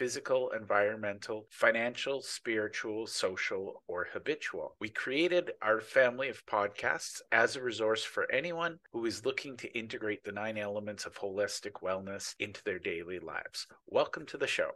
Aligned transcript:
physical, 0.00 0.50
environmental, 0.52 1.46
financial, 1.50 2.22
spiritual, 2.22 3.06
social, 3.06 3.82
or 3.86 4.08
habitual. 4.10 4.74
We 4.80 4.88
created 4.88 5.52
our 5.60 5.82
family 5.82 6.30
of 6.30 6.46
podcasts 6.46 7.20
as 7.32 7.54
a 7.54 7.62
resource 7.62 8.02
for 8.02 8.26
anyone 8.32 8.78
who 8.92 9.04
is 9.04 9.26
looking 9.26 9.58
to 9.58 9.78
integrate 9.78 10.24
the 10.24 10.32
nine 10.32 10.56
elements 10.56 11.04
of 11.04 11.18
holistic 11.18 11.82
wellness 11.82 12.34
into 12.38 12.64
their 12.64 12.78
daily 12.78 13.18
lives. 13.18 13.66
Welcome 13.88 14.24
to 14.28 14.38
the 14.38 14.46
show. 14.46 14.70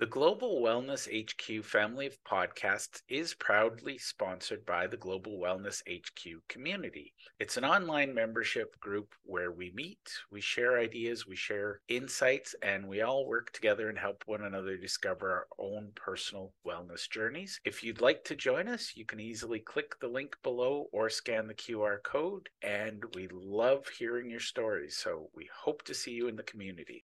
The 0.00 0.06
Global 0.06 0.60
Wellness 0.60 1.06
HQ 1.06 1.64
family 1.64 2.08
of 2.08 2.18
podcasts 2.24 3.02
is 3.08 3.32
proudly 3.32 3.96
sponsored 3.96 4.66
by 4.66 4.88
the 4.88 4.96
Global 4.96 5.38
Wellness 5.38 5.82
HQ 5.88 6.42
community. 6.48 7.14
It's 7.38 7.56
an 7.56 7.64
online 7.64 8.12
membership 8.12 8.80
group 8.80 9.14
where 9.22 9.52
we 9.52 9.70
meet, 9.70 10.10
we 10.32 10.40
share 10.40 10.80
ideas, 10.80 11.28
we 11.28 11.36
share 11.36 11.80
insights, 11.86 12.56
and 12.60 12.88
we 12.88 13.02
all 13.02 13.24
work 13.24 13.52
together 13.52 13.88
and 13.88 13.96
help 13.96 14.24
one 14.26 14.42
another 14.42 14.76
discover 14.76 15.30
our 15.30 15.46
own 15.60 15.92
personal 15.94 16.52
wellness 16.66 17.08
journeys. 17.08 17.60
If 17.64 17.84
you'd 17.84 18.00
like 18.00 18.24
to 18.24 18.34
join 18.34 18.66
us, 18.66 18.96
you 18.96 19.04
can 19.04 19.20
easily 19.20 19.60
click 19.60 20.00
the 20.00 20.08
link 20.08 20.36
below 20.42 20.88
or 20.90 21.08
scan 21.08 21.46
the 21.46 21.54
QR 21.54 22.02
code, 22.02 22.48
and 22.62 23.04
we 23.14 23.28
love 23.28 23.86
hearing 23.88 24.28
your 24.28 24.40
stories. 24.40 24.96
So 24.96 25.30
we 25.36 25.48
hope 25.54 25.84
to 25.84 25.94
see 25.94 26.10
you 26.10 26.26
in 26.26 26.34
the 26.34 26.42
community. 26.42 27.04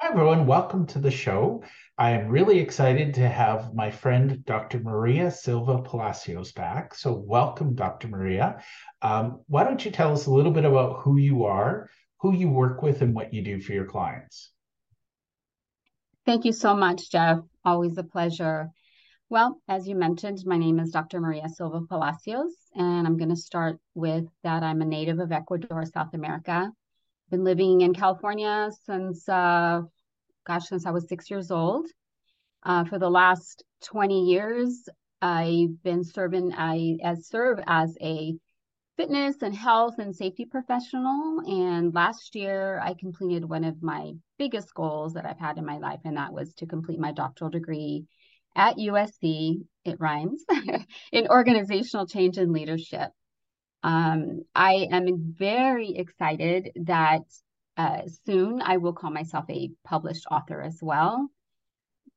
Hi, 0.00 0.10
everyone. 0.10 0.46
Welcome 0.46 0.86
to 0.86 1.00
the 1.00 1.10
show. 1.10 1.64
I 1.98 2.12
am 2.12 2.28
really 2.28 2.60
excited 2.60 3.14
to 3.14 3.28
have 3.28 3.74
my 3.74 3.90
friend, 3.90 4.44
Dr. 4.44 4.78
Maria 4.78 5.28
Silva 5.28 5.82
Palacios, 5.82 6.52
back. 6.52 6.94
So, 6.94 7.12
welcome, 7.12 7.74
Dr. 7.74 8.06
Maria. 8.06 8.62
Um, 9.02 9.40
why 9.48 9.64
don't 9.64 9.84
you 9.84 9.90
tell 9.90 10.12
us 10.12 10.26
a 10.26 10.30
little 10.30 10.52
bit 10.52 10.64
about 10.64 11.00
who 11.00 11.18
you 11.18 11.46
are, 11.46 11.90
who 12.20 12.32
you 12.32 12.48
work 12.48 12.80
with, 12.80 13.02
and 13.02 13.12
what 13.12 13.34
you 13.34 13.42
do 13.42 13.60
for 13.60 13.72
your 13.72 13.86
clients? 13.86 14.52
Thank 16.24 16.44
you 16.44 16.52
so 16.52 16.76
much, 16.76 17.10
Jeff. 17.10 17.40
Always 17.64 17.98
a 17.98 18.04
pleasure. 18.04 18.70
Well, 19.28 19.60
as 19.66 19.88
you 19.88 19.96
mentioned, 19.96 20.46
my 20.46 20.58
name 20.58 20.78
is 20.78 20.92
Dr. 20.92 21.20
Maria 21.20 21.48
Silva 21.48 21.80
Palacios, 21.80 22.54
and 22.76 23.04
I'm 23.04 23.16
going 23.16 23.30
to 23.30 23.36
start 23.36 23.80
with 23.96 24.26
that 24.44 24.62
I'm 24.62 24.80
a 24.80 24.84
native 24.84 25.18
of 25.18 25.32
Ecuador, 25.32 25.84
South 25.86 26.14
America 26.14 26.70
been 27.30 27.44
living 27.44 27.82
in 27.82 27.94
California 27.94 28.70
since, 28.84 29.28
uh, 29.28 29.82
gosh, 30.46 30.68
since 30.68 30.86
I 30.86 30.90
was 30.90 31.08
six 31.08 31.30
years 31.30 31.50
old. 31.50 31.86
Uh, 32.62 32.84
for 32.84 32.98
the 32.98 33.10
last 33.10 33.62
20 33.84 34.24
years, 34.24 34.88
I've 35.22 35.82
been 35.82 36.04
serving, 36.04 36.52
I 36.54 36.98
as 37.02 37.28
serve 37.28 37.60
as 37.66 37.96
a 38.00 38.34
fitness 38.96 39.36
and 39.42 39.54
health 39.54 39.98
and 39.98 40.14
safety 40.14 40.44
professional. 40.44 41.40
And 41.46 41.94
last 41.94 42.34
year, 42.34 42.80
I 42.82 42.94
completed 42.94 43.48
one 43.48 43.64
of 43.64 43.82
my 43.82 44.12
biggest 44.38 44.74
goals 44.74 45.14
that 45.14 45.24
I've 45.24 45.38
had 45.38 45.56
in 45.56 45.64
my 45.64 45.78
life, 45.78 46.00
and 46.04 46.16
that 46.16 46.32
was 46.32 46.52
to 46.54 46.66
complete 46.66 46.98
my 46.98 47.12
doctoral 47.12 47.50
degree 47.50 48.04
at 48.56 48.76
USC. 48.76 49.62
It 49.84 50.00
rhymes 50.00 50.44
in 51.12 51.28
organizational 51.28 52.06
change 52.06 52.38
and 52.38 52.52
leadership. 52.52 53.10
Um, 53.82 54.42
I 54.54 54.88
am 54.90 55.34
very 55.38 55.90
excited 55.96 56.72
that 56.76 57.22
uh, 57.76 58.02
soon 58.26 58.60
I 58.60 58.78
will 58.78 58.92
call 58.92 59.10
myself 59.10 59.44
a 59.48 59.70
published 59.84 60.26
author 60.30 60.60
as 60.60 60.78
well. 60.82 61.28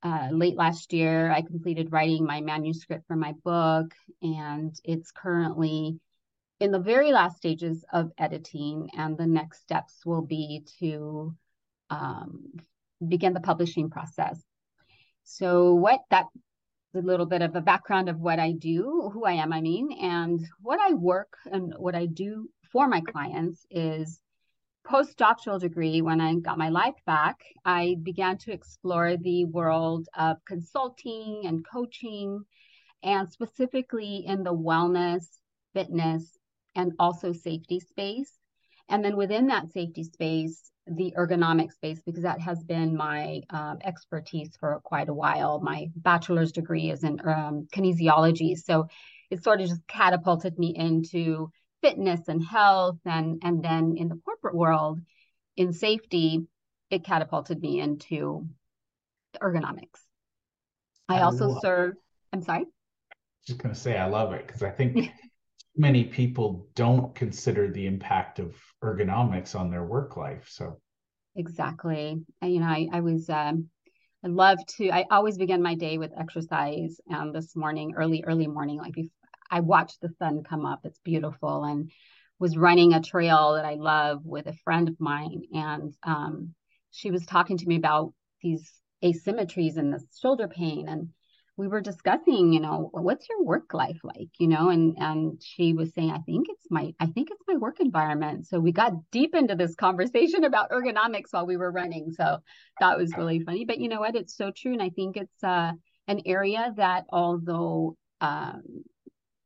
Uh, 0.03 0.29
late 0.31 0.57
last 0.57 0.93
year, 0.93 1.31
I 1.31 1.41
completed 1.41 1.91
writing 1.91 2.25
my 2.25 2.41
manuscript 2.41 3.05
for 3.07 3.15
my 3.15 3.33
book, 3.43 3.93
and 4.23 4.75
it's 4.83 5.11
currently 5.11 5.99
in 6.59 6.71
the 6.71 6.79
very 6.79 7.11
last 7.11 7.37
stages 7.37 7.85
of 7.93 8.11
editing. 8.17 8.89
And 8.97 9.15
the 9.15 9.27
next 9.27 9.61
steps 9.61 10.03
will 10.03 10.23
be 10.23 10.65
to 10.79 11.35
um, 11.91 12.53
begin 13.07 13.33
the 13.33 13.39
publishing 13.39 13.91
process. 13.91 14.41
So, 15.23 15.75
what 15.75 16.01
that 16.09 16.25
a 16.93 16.99
little 16.99 17.25
bit 17.25 17.41
of 17.41 17.55
a 17.55 17.61
background 17.61 18.09
of 18.09 18.19
what 18.19 18.39
I 18.39 18.51
do, 18.51 19.09
who 19.13 19.25
I 19.25 19.33
am, 19.33 19.53
I 19.53 19.61
mean, 19.61 19.91
and 20.01 20.45
what 20.61 20.79
I 20.79 20.93
work 20.93 21.37
and 21.45 21.73
what 21.77 21.95
I 21.95 22.05
do 22.05 22.49
for 22.71 22.87
my 22.87 23.01
clients 23.01 23.65
is 23.69 24.19
postdoctoral 24.85 25.59
degree 25.59 26.01
when 26.01 26.19
I 26.19 26.35
got 26.35 26.57
my 26.57 26.69
life 26.69 26.95
back, 27.05 27.39
I 27.63 27.97
began 28.01 28.37
to 28.39 28.51
explore 28.51 29.15
the 29.15 29.45
world 29.45 30.07
of 30.17 30.43
consulting 30.45 31.43
and 31.45 31.65
coaching 31.65 32.43
and 33.03 33.29
specifically 33.29 34.25
in 34.25 34.43
the 34.43 34.53
wellness, 34.53 35.25
fitness, 35.73 36.37
and 36.75 36.93
also 36.99 37.31
safety 37.31 37.79
space. 37.79 38.40
And 38.91 39.03
then 39.03 39.15
within 39.15 39.47
that 39.47 39.71
safety 39.71 40.03
space, 40.03 40.69
the 40.85 41.13
ergonomic 41.17 41.71
space 41.71 42.01
because 42.05 42.23
that 42.23 42.41
has 42.41 42.61
been 42.63 42.95
my 42.97 43.41
um, 43.49 43.77
expertise 43.83 44.49
for 44.59 44.81
quite 44.83 45.09
a 45.09 45.13
while. 45.13 45.61
My 45.61 45.87
bachelor's 45.95 46.51
degree 46.51 46.91
is 46.91 47.03
in 47.03 47.19
um, 47.25 47.67
kinesiology, 47.73 48.57
so 48.57 48.87
it 49.29 49.43
sort 49.43 49.61
of 49.61 49.69
just 49.69 49.87
catapulted 49.87 50.59
me 50.59 50.75
into 50.75 51.49
fitness 51.81 52.27
and 52.27 52.43
health, 52.43 52.97
and 53.05 53.41
and 53.43 53.63
then 53.63 53.95
in 53.97 54.09
the 54.09 54.19
corporate 54.25 54.55
world, 54.55 54.99
in 55.55 55.71
safety, 55.71 56.45
it 56.89 57.05
catapulted 57.05 57.61
me 57.61 57.79
into 57.79 58.47
ergonomics. 59.41 60.01
I, 61.07 61.19
I 61.19 61.21
also 61.21 61.57
serve. 61.61 61.93
I'm 62.33 62.41
sorry. 62.41 62.65
Just 63.47 63.59
gonna 63.59 63.75
say 63.75 63.97
I 63.97 64.07
love 64.07 64.33
it 64.33 64.45
because 64.45 64.63
I 64.63 64.71
think 64.71 65.11
many 65.75 66.03
people 66.03 66.67
don't 66.75 67.13
consider 67.15 67.69
the 67.69 67.85
impact 67.85 68.39
of 68.39 68.55
ergonomics 68.83 69.57
on 69.59 69.69
their 69.69 69.83
work 69.83 70.17
life. 70.17 70.47
So 70.49 70.79
exactly. 71.35 72.21
You 72.41 72.59
know, 72.59 72.65
I, 72.65 72.87
I 72.91 72.99
was 73.01 73.29
um 73.29 73.69
I 74.23 74.27
love 74.27 74.59
to 74.77 74.89
I 74.91 75.05
always 75.09 75.37
begin 75.37 75.61
my 75.61 75.75
day 75.75 75.97
with 75.97 76.11
exercise. 76.17 76.99
Um 77.11 77.31
this 77.31 77.55
morning, 77.55 77.93
early, 77.95 78.23
early 78.25 78.47
morning, 78.47 78.77
like 78.77 78.95
I 79.49 79.61
watched 79.61 80.01
the 80.01 80.09
sun 80.19 80.43
come 80.43 80.65
up. 80.65 80.81
It's 80.83 80.99
beautiful 80.99 81.63
and 81.63 81.91
was 82.39 82.57
running 82.57 82.93
a 82.93 83.01
trail 83.01 83.53
that 83.53 83.65
I 83.65 83.75
love 83.75 84.25
with 84.25 84.47
a 84.47 84.57
friend 84.63 84.89
of 84.89 84.99
mine. 84.99 85.43
And 85.53 85.93
um 86.03 86.53
she 86.91 87.11
was 87.11 87.25
talking 87.25 87.57
to 87.57 87.65
me 87.65 87.77
about 87.77 88.13
these 88.41 88.69
asymmetries 89.03 89.77
and 89.77 89.93
the 89.93 90.03
shoulder 90.19 90.47
pain 90.47 90.87
and 90.87 91.09
we 91.61 91.67
were 91.67 91.79
discussing, 91.79 92.51
you 92.51 92.59
know, 92.59 92.89
what's 92.91 93.29
your 93.29 93.43
work 93.43 93.71
life 93.71 93.99
like, 94.03 94.29
you 94.39 94.47
know, 94.47 94.69
and 94.69 94.97
and 94.97 95.39
she 95.43 95.73
was 95.73 95.93
saying, 95.93 96.09
I 96.09 96.17
think 96.17 96.47
it's 96.49 96.65
my, 96.71 96.91
I 96.99 97.05
think 97.05 97.29
it's 97.29 97.43
my 97.47 97.55
work 97.55 97.79
environment. 97.79 98.47
So 98.47 98.59
we 98.59 98.71
got 98.71 98.93
deep 99.11 99.35
into 99.35 99.55
this 99.55 99.75
conversation 99.75 100.43
about 100.43 100.71
ergonomics 100.71 101.27
while 101.29 101.45
we 101.45 101.57
were 101.57 101.71
running. 101.71 102.13
So 102.13 102.39
that 102.79 102.97
was 102.97 103.15
really 103.15 103.41
funny. 103.41 103.65
But 103.65 103.77
you 103.77 103.89
know 103.89 103.99
what? 103.99 104.15
It's 104.15 104.35
so 104.35 104.51
true, 104.51 104.73
and 104.73 104.81
I 104.81 104.89
think 104.89 105.17
it's 105.17 105.43
uh, 105.43 105.73
an 106.07 106.21
area 106.25 106.73
that 106.77 107.03
although 107.09 107.95
um, 108.21 108.63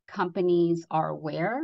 companies 0.08 0.86
are 0.90 1.10
aware 1.10 1.60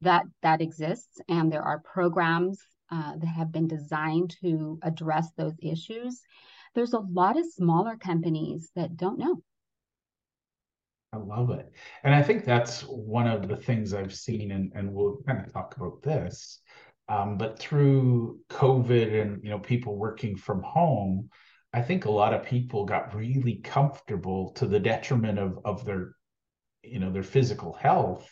that 0.00 0.24
that 0.42 0.60
exists, 0.60 1.20
and 1.28 1.52
there 1.52 1.62
are 1.62 1.78
programs 1.78 2.58
uh, 2.90 3.12
that 3.16 3.28
have 3.28 3.52
been 3.52 3.68
designed 3.68 4.34
to 4.40 4.80
address 4.82 5.28
those 5.36 5.54
issues. 5.62 6.20
There's 6.74 6.94
a 6.94 6.98
lot 6.98 7.38
of 7.38 7.46
smaller 7.46 7.96
companies 7.96 8.70
that 8.74 8.96
don't 8.96 9.20
know 9.20 9.40
I 11.12 11.16
love 11.16 11.50
it. 11.50 11.72
And 12.04 12.14
I 12.14 12.22
think 12.22 12.44
that's 12.44 12.82
one 12.82 13.26
of 13.26 13.48
the 13.48 13.56
things 13.56 13.94
I've 13.94 14.14
seen, 14.14 14.52
and, 14.52 14.72
and 14.74 14.92
we'll 14.92 15.18
kind 15.26 15.44
of 15.44 15.52
talk 15.52 15.76
about 15.76 16.02
this. 16.02 16.60
Um, 17.08 17.38
but 17.38 17.58
through 17.58 18.40
COVID 18.50 19.20
and 19.20 19.42
you 19.42 19.48
know 19.48 19.58
people 19.58 19.96
working 19.96 20.36
from 20.36 20.62
home, 20.62 21.30
I 21.72 21.80
think 21.80 22.04
a 22.04 22.10
lot 22.10 22.34
of 22.34 22.44
people 22.44 22.84
got 22.84 23.14
really 23.14 23.56
comfortable 23.64 24.52
to 24.52 24.66
the 24.66 24.78
detriment 24.80 25.38
of 25.38 25.58
of 25.64 25.84
their 25.86 26.12
you 26.82 26.98
know 26.98 27.10
their 27.10 27.22
physical 27.22 27.72
health. 27.72 28.28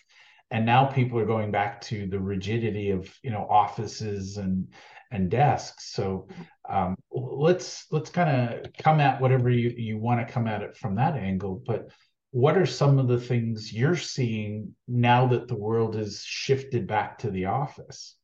And 0.50 0.64
now 0.64 0.84
people 0.84 1.18
are 1.18 1.26
going 1.26 1.50
back 1.50 1.80
to 1.82 2.06
the 2.06 2.20
rigidity 2.20 2.90
of 2.90 3.12
you 3.22 3.30
know 3.30 3.46
offices 3.48 4.36
and 4.36 4.68
and 5.10 5.30
desks. 5.30 5.92
So 5.92 6.28
um, 6.68 6.96
let's 7.10 7.86
let's 7.90 8.10
kind 8.10 8.28
of 8.54 8.72
come 8.74 9.00
at 9.00 9.20
whatever 9.20 9.48
you, 9.48 9.72
you 9.76 9.98
want 9.98 10.26
to 10.26 10.32
come 10.32 10.46
at 10.46 10.62
it 10.62 10.76
from 10.76 10.96
that 10.96 11.14
angle. 11.14 11.62
But 11.66 11.88
what 12.32 12.56
are 12.56 12.66
some 12.66 12.98
of 12.98 13.08
the 13.08 13.20
things 13.20 13.72
you're 13.72 13.96
seeing 13.96 14.74
now 14.86 15.26
that 15.28 15.48
the 15.48 15.54
world 15.54 15.94
has 15.94 16.22
shifted 16.22 16.86
back 16.86 17.18
to 17.18 17.30
the 17.30 17.46
office? 17.46 18.16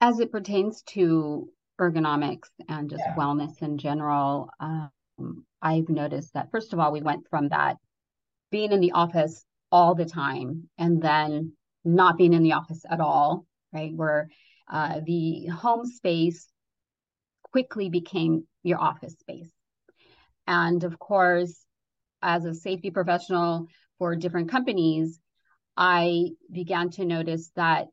as 0.00 0.20
it 0.20 0.32
pertains 0.32 0.82
to 0.82 1.48
ergonomics 1.80 2.48
and 2.68 2.90
just 2.90 3.02
yeah. 3.04 3.14
wellness 3.14 3.62
in 3.62 3.78
general, 3.78 4.50
um, 4.60 4.90
I've 5.60 5.88
noticed 5.88 6.34
that 6.34 6.50
first 6.50 6.72
of 6.72 6.78
all, 6.78 6.92
we 6.92 7.00
went 7.00 7.28
from 7.28 7.48
that 7.48 7.76
being 8.50 8.72
in 8.72 8.80
the 8.80 8.92
office 8.92 9.44
all 9.70 9.94
the 9.94 10.04
time 10.04 10.68
and 10.78 11.02
then 11.02 11.52
not 11.84 12.16
being 12.16 12.32
in 12.32 12.42
the 12.42 12.52
office 12.52 12.84
at 12.88 13.00
all, 13.00 13.46
right? 13.72 13.94
Where 13.94 14.28
uh, 14.70 15.00
the 15.04 15.46
home 15.46 15.84
space 15.84 16.48
quickly 17.50 17.88
became 17.88 18.46
your 18.62 18.80
office 18.80 19.14
space. 19.18 19.50
And 20.48 20.82
of 20.82 20.98
course, 20.98 21.66
as 22.22 22.46
a 22.46 22.54
safety 22.54 22.90
professional 22.90 23.66
for 23.98 24.16
different 24.16 24.50
companies, 24.50 25.20
I 25.76 26.30
began 26.50 26.88
to 26.92 27.04
notice 27.04 27.50
that 27.54 27.88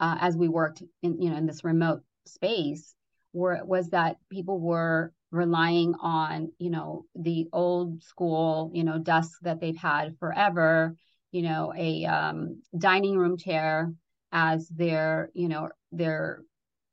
uh, 0.00 0.16
as 0.20 0.34
we 0.34 0.48
worked 0.48 0.82
in 1.02 1.20
you 1.20 1.30
know 1.30 1.36
in 1.36 1.46
this 1.46 1.62
remote 1.62 2.00
space, 2.26 2.94
were 3.34 3.60
was 3.64 3.90
that 3.90 4.16
people 4.30 4.58
were 4.58 5.12
relying 5.30 5.94
on 6.00 6.52
you 6.58 6.70
know 6.70 7.04
the 7.14 7.46
old 7.52 8.02
school 8.02 8.70
you 8.74 8.82
know 8.82 8.98
desk 8.98 9.38
that 9.42 9.60
they've 9.60 9.76
had 9.76 10.16
forever, 10.18 10.96
you 11.32 11.42
know 11.42 11.72
a 11.76 12.06
um, 12.06 12.62
dining 12.76 13.16
room 13.18 13.36
chair 13.36 13.92
as 14.32 14.66
their 14.68 15.30
you 15.34 15.48
know 15.48 15.68
their 15.92 16.42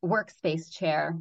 workspace 0.04 0.70
chair, 0.70 1.18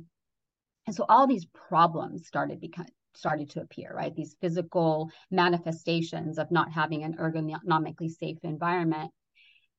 and 0.88 0.96
so 0.96 1.06
all 1.08 1.29
these 1.29 1.46
problems 1.46 2.26
started 2.26 2.61
become 2.61 2.87
started 3.15 3.51
to 3.51 3.61
appear, 3.61 3.93
right? 3.95 4.15
These 4.15 4.37
physical 4.41 5.11
manifestations 5.31 6.39
of 6.39 6.51
not 6.51 6.73
having 6.73 7.05
an 7.05 7.17
ergonomically 7.17 8.11
safe 8.11 8.39
environment. 8.43 9.11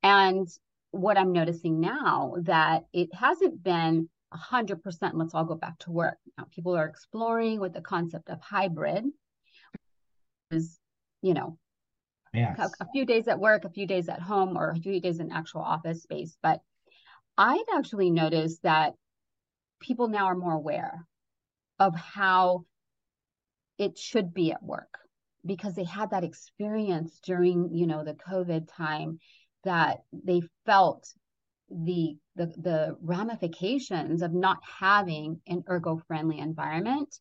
And 0.04 0.48
what 0.92 1.18
I'm 1.18 1.32
noticing 1.32 1.80
now 1.80 2.36
that 2.44 2.86
it 2.94 3.14
hasn't 3.14 3.64
been 3.64 4.10
100% 4.34 5.12
let's 5.14 5.34
all 5.34 5.46
go 5.46 5.56
back 5.56 5.78
to 5.80 5.92
work. 5.92 6.18
Now 6.38 6.46
people 6.54 6.76
are 6.76 6.86
exploring 6.86 7.60
with 7.60 7.74
the 7.74 7.82
concept 7.82 8.30
of 8.30 8.40
hybrid 8.42 9.06
is, 10.52 10.80
you 11.22 11.34
know, 11.34 11.58
yes. 12.34 12.58
a, 12.60 12.84
a 12.84 12.88
few 12.92 13.06
days 13.06 13.28
at 13.28 13.40
work, 13.40 13.66
a 13.66 13.70
few 13.70 13.88
days 13.88 14.10
at 14.10 14.22
home, 14.22 14.58
or 14.58 14.72
a 14.72 14.76
few 14.76 15.00
days 15.00 15.20
in 15.20 15.32
actual 15.32 15.62
office 15.62 16.04
space. 16.04 16.38
But 16.42 16.62
I've 17.38 17.60
actually 17.74 18.12
noticed 18.12 18.64
that 18.64 18.94
people 19.80 20.10
now 20.10 20.26
are 20.26 20.36
more 20.36 20.54
aware 20.54 21.06
of 21.80 21.96
how 21.96 22.66
it 23.80 23.98
should 23.98 24.34
be 24.34 24.52
at 24.52 24.62
work 24.62 25.00
because 25.46 25.74
they 25.74 25.86
had 25.86 26.12
that 26.12 26.24
experience 26.24 27.20
during 27.24 27.70
you 27.74 27.88
know 27.88 28.04
the 28.04 28.14
covid 28.14 28.68
time 28.76 29.18
that 29.64 30.04
they 30.12 30.42
felt 30.66 31.08
the 31.72 32.16
the, 32.36 32.48
the 32.58 32.98
ramifications 33.02 34.22
of 34.22 34.34
not 34.34 34.58
having 34.64 35.42
an 35.48 35.64
ergo 35.70 36.02
friendly 36.08 36.40
environment 36.40 37.16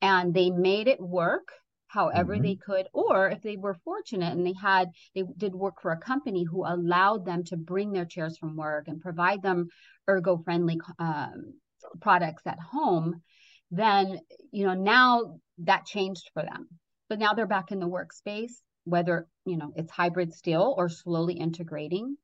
and 0.00 0.34
they 0.34 0.50
made 0.50 0.86
it 0.86 1.00
work 1.00 1.48
however 1.86 2.34
mm-hmm. 2.34 2.42
they 2.44 2.56
could 2.56 2.86
or 2.92 3.30
if 3.30 3.42
they 3.42 3.56
were 3.56 3.76
fortunate 3.84 4.32
and 4.32 4.46
they 4.46 4.54
had 4.60 4.88
they 5.14 5.24
did 5.36 5.54
work 5.54 5.80
for 5.80 5.92
a 5.92 5.98
company 5.98 6.44
who 6.44 6.64
allowed 6.66 7.24
them 7.24 7.44
to 7.44 7.56
bring 7.56 7.92
their 7.92 8.06
chairs 8.06 8.36
from 8.38 8.56
work 8.56 8.88
and 8.88 9.00
provide 9.00 9.42
them 9.42 9.68
ergo 10.08 10.36
friendly 10.44 10.78
um, 10.98 11.54
products 12.00 12.42
at 12.46 12.58
home 12.58 13.22
then 13.72 14.20
you 14.52 14.66
know 14.66 14.74
now 14.74 15.40
that 15.58 15.86
changed 15.86 16.30
for 16.34 16.42
them. 16.42 16.68
But 17.08 17.18
now 17.18 17.32
they're 17.34 17.46
back 17.46 17.72
in 17.72 17.80
the 17.80 17.88
workspace 17.88 18.52
whether 18.84 19.26
you 19.44 19.56
know 19.56 19.72
it's 19.76 19.90
hybrid 19.90 20.32
still 20.34 20.74
or 20.76 20.88
slowly 20.88 21.34
integrating. 21.34 22.16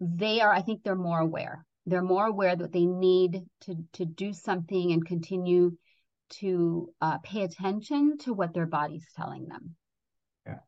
They 0.00 0.40
are 0.40 0.52
i 0.52 0.62
think 0.62 0.82
they're 0.82 0.94
more 0.94 1.20
aware. 1.20 1.66
They're 1.86 2.02
more 2.02 2.26
aware 2.26 2.54
that 2.54 2.72
they 2.72 2.86
need 2.86 3.42
to 3.62 3.74
to 3.94 4.04
do 4.04 4.32
something 4.32 4.92
and 4.92 5.04
continue 5.04 5.76
to 6.30 6.92
uh, 7.00 7.18
pay 7.18 7.42
attention 7.42 8.18
to 8.18 8.34
what 8.34 8.52
their 8.52 8.66
body's 8.66 9.06
telling 9.16 9.46
them. 9.46 9.74
Yeah. 10.46 10.58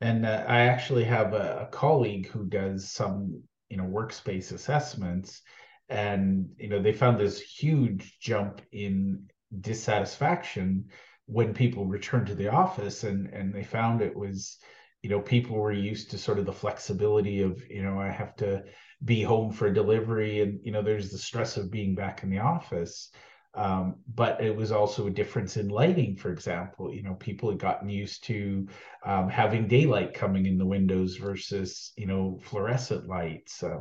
And 0.00 0.26
uh, 0.26 0.44
i 0.46 0.60
actually 0.60 1.04
have 1.04 1.32
a, 1.32 1.68
a 1.68 1.72
colleague 1.72 2.28
who 2.28 2.44
does 2.44 2.90
some 2.90 3.42
you 3.70 3.76
know 3.76 3.84
workspace 3.84 4.52
assessments 4.52 5.42
and 5.90 6.48
you 6.56 6.68
know 6.68 6.80
they 6.80 6.92
found 6.92 7.18
this 7.18 7.40
huge 7.40 8.18
jump 8.20 8.62
in 8.72 9.28
dissatisfaction 9.60 10.84
when 11.26 11.52
people 11.52 11.84
returned 11.84 12.26
to 12.26 12.34
the 12.34 12.48
office 12.48 13.04
and 13.04 13.26
and 13.28 13.52
they 13.52 13.64
found 13.64 14.00
it 14.00 14.16
was 14.16 14.56
you 15.02 15.10
know 15.10 15.20
people 15.20 15.56
were 15.56 15.72
used 15.72 16.10
to 16.10 16.18
sort 16.18 16.38
of 16.38 16.46
the 16.46 16.52
flexibility 16.52 17.42
of 17.42 17.60
you 17.68 17.82
know 17.82 18.00
i 18.00 18.08
have 18.08 18.34
to 18.36 18.62
be 19.04 19.22
home 19.22 19.50
for 19.50 19.70
delivery 19.70 20.42
and 20.42 20.60
you 20.62 20.72
know 20.72 20.82
there's 20.82 21.10
the 21.10 21.18
stress 21.18 21.56
of 21.56 21.70
being 21.70 21.94
back 21.94 22.22
in 22.22 22.30
the 22.30 22.38
office. 22.38 23.10
Um, 23.52 23.96
but 24.14 24.40
it 24.40 24.54
was 24.54 24.70
also 24.70 25.08
a 25.08 25.10
difference 25.10 25.56
in 25.56 25.68
lighting 25.68 26.16
for 26.16 26.30
example. 26.32 26.92
You 26.92 27.02
know 27.02 27.14
people 27.14 27.50
had 27.50 27.58
gotten 27.58 27.88
used 27.88 28.24
to 28.24 28.68
um, 29.04 29.28
having 29.28 29.66
daylight 29.66 30.14
coming 30.14 30.46
in 30.46 30.58
the 30.58 30.66
windows 30.66 31.16
versus 31.16 31.92
you 31.96 32.06
know 32.06 32.38
fluorescent 32.44 33.08
lights. 33.08 33.62
Uh, 33.62 33.80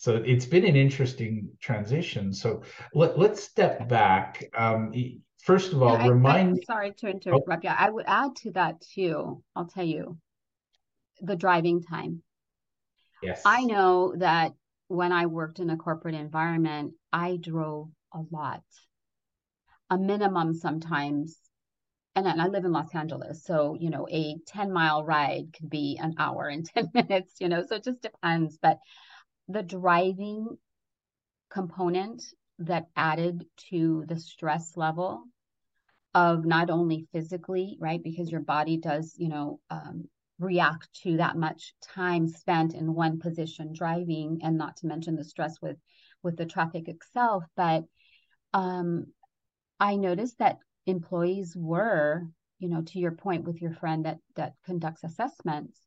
so 0.00 0.16
it's 0.24 0.46
been 0.46 0.64
an 0.64 0.76
interesting 0.76 1.50
transition. 1.60 2.32
So 2.32 2.62
let, 2.94 3.18
let's 3.18 3.44
step 3.44 3.86
back. 3.86 4.50
Um, 4.56 4.94
first 5.44 5.74
of 5.74 5.82
all, 5.82 5.94
I, 5.94 6.06
remind. 6.06 6.60
I, 6.62 6.64
sorry 6.64 6.92
to 7.00 7.08
interrupt 7.08 7.46
oh. 7.46 7.56
you. 7.62 7.68
I 7.68 7.90
would 7.90 8.06
add 8.08 8.34
to 8.36 8.52
that 8.52 8.80
too. 8.80 9.42
I'll 9.54 9.66
tell 9.66 9.84
you 9.84 10.16
the 11.20 11.36
driving 11.36 11.82
time. 11.82 12.22
Yes. 13.22 13.42
I 13.44 13.64
know 13.64 14.14
that 14.16 14.54
when 14.88 15.12
I 15.12 15.26
worked 15.26 15.58
in 15.58 15.68
a 15.68 15.76
corporate 15.76 16.14
environment, 16.14 16.94
I 17.12 17.36
drove 17.36 17.90
a 18.14 18.22
lot, 18.30 18.62
a 19.90 19.98
minimum 19.98 20.54
sometimes. 20.54 21.36
And 22.16 22.26
I 22.26 22.46
live 22.46 22.64
in 22.64 22.72
Los 22.72 22.94
Angeles. 22.94 23.44
So, 23.44 23.76
you 23.78 23.90
know, 23.90 24.08
a 24.10 24.38
10 24.46 24.72
mile 24.72 25.04
ride 25.04 25.52
could 25.54 25.68
be 25.68 25.98
an 26.02 26.14
hour 26.16 26.48
and 26.48 26.64
10 26.74 26.90
minutes, 26.94 27.34
you 27.38 27.50
know, 27.50 27.66
so 27.66 27.76
it 27.76 27.84
just 27.84 28.00
depends. 28.00 28.56
But 28.62 28.78
the 29.52 29.62
driving 29.62 30.56
component 31.50 32.22
that 32.60 32.86
added 32.96 33.44
to 33.70 34.04
the 34.06 34.18
stress 34.18 34.76
level 34.76 35.24
of 36.14 36.44
not 36.44 36.70
only 36.70 37.06
physically, 37.12 37.76
right? 37.80 38.02
Because 38.02 38.30
your 38.30 38.40
body 38.40 38.76
does, 38.76 39.14
you 39.16 39.28
know, 39.28 39.60
um, 39.70 40.08
react 40.38 40.88
to 41.02 41.18
that 41.18 41.36
much 41.36 41.74
time 41.82 42.26
spent 42.26 42.74
in 42.74 42.94
one 42.94 43.20
position 43.20 43.72
driving, 43.72 44.40
and 44.42 44.56
not 44.56 44.76
to 44.78 44.86
mention 44.86 45.16
the 45.16 45.24
stress 45.24 45.56
with 45.60 45.76
with 46.22 46.36
the 46.36 46.46
traffic 46.46 46.88
itself. 46.88 47.44
But 47.56 47.84
um, 48.52 49.06
I 49.78 49.96
noticed 49.96 50.38
that 50.38 50.58
employees 50.86 51.54
were, 51.56 52.22
you 52.58 52.68
know, 52.68 52.82
to 52.82 52.98
your 52.98 53.12
point 53.12 53.44
with 53.44 53.60
your 53.60 53.72
friend 53.74 54.04
that 54.04 54.18
that 54.36 54.54
conducts 54.64 55.04
assessments, 55.04 55.78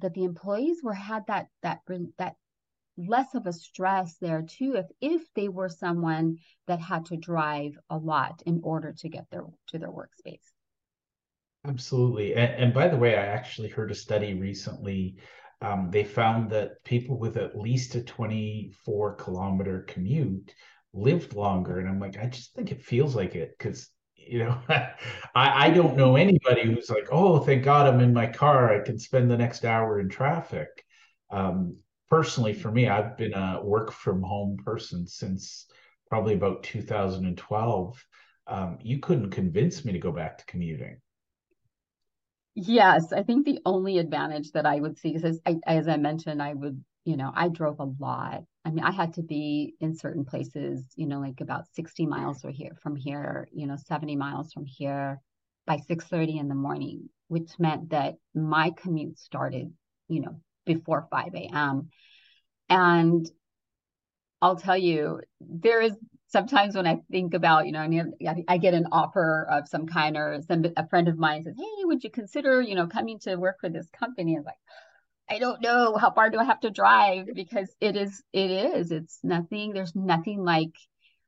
that 0.00 0.14
the 0.14 0.24
employees 0.24 0.78
were 0.82 0.94
had 0.94 1.24
that 1.26 1.48
that 1.62 1.80
that 2.18 2.36
less 2.96 3.34
of 3.34 3.46
a 3.46 3.52
stress 3.52 4.16
there 4.20 4.42
too 4.42 4.74
if 4.76 4.86
if 5.00 5.22
they 5.34 5.48
were 5.48 5.68
someone 5.68 6.38
that 6.66 6.80
had 6.80 7.04
to 7.06 7.16
drive 7.16 7.78
a 7.90 7.96
lot 7.96 8.42
in 8.46 8.60
order 8.62 8.92
to 8.92 9.08
get 9.08 9.28
their 9.30 9.44
to 9.68 9.78
their 9.78 9.90
workspace. 9.90 10.52
Absolutely. 11.66 12.34
And, 12.34 12.54
and 12.54 12.74
by 12.74 12.88
the 12.88 12.96
way 12.96 13.16
i 13.16 13.26
actually 13.26 13.68
heard 13.68 13.90
a 13.90 13.94
study 13.94 14.34
recently 14.34 15.16
um, 15.62 15.90
they 15.90 16.04
found 16.04 16.50
that 16.50 16.84
people 16.84 17.18
with 17.18 17.38
at 17.38 17.58
least 17.58 17.94
a 17.94 18.02
24 18.02 19.14
kilometer 19.14 19.84
commute 19.88 20.54
lived 20.92 21.34
longer 21.34 21.78
and 21.78 21.88
i'm 21.88 22.00
like 22.00 22.16
i 22.18 22.26
just 22.26 22.54
think 22.54 22.72
it 22.72 22.82
feels 22.82 23.14
like 23.16 23.34
it 23.34 23.54
because 23.58 23.90
you 24.14 24.40
know 24.40 24.58
I, 24.68 24.94
I 25.66 25.70
don't 25.70 25.96
know 25.96 26.16
anybody 26.16 26.64
who's 26.64 26.90
like 26.90 27.08
oh 27.10 27.38
thank 27.40 27.64
god 27.64 27.86
i'm 27.86 28.00
in 28.00 28.12
my 28.12 28.26
car 28.26 28.72
i 28.74 28.84
can 28.84 28.98
spend 28.98 29.30
the 29.30 29.36
next 29.36 29.64
hour 29.64 30.00
in 30.00 30.08
traffic. 30.08 30.68
Um, 31.30 31.78
personally 32.08 32.52
for 32.52 32.70
me, 32.70 32.88
I've 32.88 33.16
been 33.16 33.34
a 33.34 33.60
work 33.62 33.92
from 33.92 34.22
home 34.22 34.56
person 34.64 35.06
since 35.06 35.66
probably 36.08 36.34
about 36.34 36.62
2012. 36.62 38.04
Um, 38.46 38.78
you 38.80 39.00
couldn't 39.00 39.30
convince 39.30 39.84
me 39.84 39.92
to 39.92 39.98
go 39.98 40.12
back 40.12 40.38
to 40.38 40.46
commuting. 40.46 41.00
Yes, 42.54 43.12
I 43.12 43.22
think 43.22 43.44
the 43.44 43.60
only 43.66 43.98
advantage 43.98 44.52
that 44.52 44.64
I 44.64 44.80
would 44.80 44.98
see 44.98 45.14
is, 45.14 45.24
as 45.24 45.40
I, 45.44 45.56
as 45.66 45.88
I 45.88 45.98
mentioned, 45.98 46.40
I 46.42 46.54
would, 46.54 46.82
you 47.04 47.16
know, 47.16 47.30
I 47.34 47.48
drove 47.48 47.80
a 47.80 47.92
lot. 47.98 48.44
I 48.64 48.70
mean, 48.70 48.82
I 48.82 48.92
had 48.92 49.14
to 49.14 49.22
be 49.22 49.74
in 49.80 49.94
certain 49.94 50.24
places, 50.24 50.86
you 50.96 51.06
know, 51.06 51.20
like 51.20 51.40
about 51.40 51.66
60 51.74 52.06
miles 52.06 52.44
or 52.44 52.50
here, 52.50 52.76
from 52.82 52.96
here, 52.96 53.48
you 53.52 53.66
know, 53.66 53.76
70 53.76 54.16
miles 54.16 54.52
from 54.52 54.64
here 54.64 55.20
by 55.66 55.76
6:30 55.76 56.38
in 56.38 56.48
the 56.48 56.54
morning, 56.54 57.10
which 57.28 57.58
meant 57.58 57.90
that 57.90 58.14
my 58.34 58.70
commute 58.70 59.18
started, 59.18 59.72
you 60.08 60.20
know, 60.20 60.40
before 60.66 61.08
5 61.10 61.34
a.m. 61.34 61.90
And 62.68 63.30
I'll 64.42 64.56
tell 64.56 64.76
you, 64.76 65.20
there 65.40 65.80
is 65.80 65.96
sometimes 66.28 66.76
when 66.76 66.86
I 66.86 67.00
think 67.10 67.32
about, 67.34 67.66
you 67.66 67.72
know, 67.72 67.80
I 67.80 67.88
mean, 67.88 68.12
I 68.48 68.58
get 68.58 68.74
an 68.74 68.88
offer 68.92 69.46
of 69.50 69.68
some 69.68 69.86
kind, 69.86 70.16
or 70.16 70.40
some 70.46 70.64
a 70.76 70.86
friend 70.88 71.08
of 71.08 71.16
mine 71.18 71.44
says, 71.44 71.54
"Hey, 71.56 71.84
would 71.84 72.04
you 72.04 72.10
consider, 72.10 72.60
you 72.60 72.74
know, 72.74 72.86
coming 72.86 73.18
to 73.20 73.36
work 73.36 73.56
for 73.60 73.70
this 73.70 73.88
company?" 73.90 74.36
I'm 74.36 74.44
like, 74.44 74.56
I 75.28 75.38
don't 75.38 75.60
know 75.62 75.96
how 75.96 76.12
far 76.12 76.30
do 76.30 76.38
I 76.38 76.44
have 76.44 76.60
to 76.60 76.70
drive 76.70 77.28
because 77.34 77.74
it 77.80 77.96
is 77.96 78.22
it 78.32 78.50
is 78.50 78.90
it's 78.92 79.18
nothing 79.24 79.72
there's 79.72 79.94
nothing 79.96 80.44
like 80.44 80.72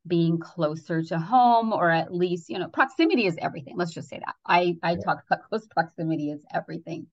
being 0.07 0.39
closer 0.39 1.03
to 1.03 1.19
home 1.19 1.73
or 1.73 1.91
at 1.91 2.15
least 2.15 2.49
you 2.49 2.59
know 2.59 2.69
proximity 2.69 3.27
is 3.27 3.37
everything 3.39 3.77
let's 3.77 3.93
just 3.93 4.09
say 4.09 4.21
that 4.25 4.37
I 4.47 4.77
I 4.83 4.93
yeah. 4.93 5.01
talk 5.05 5.23
about 5.27 5.45
close 5.49 5.67
proximity 5.67 6.31
is 6.31 6.41
everything 6.55 7.09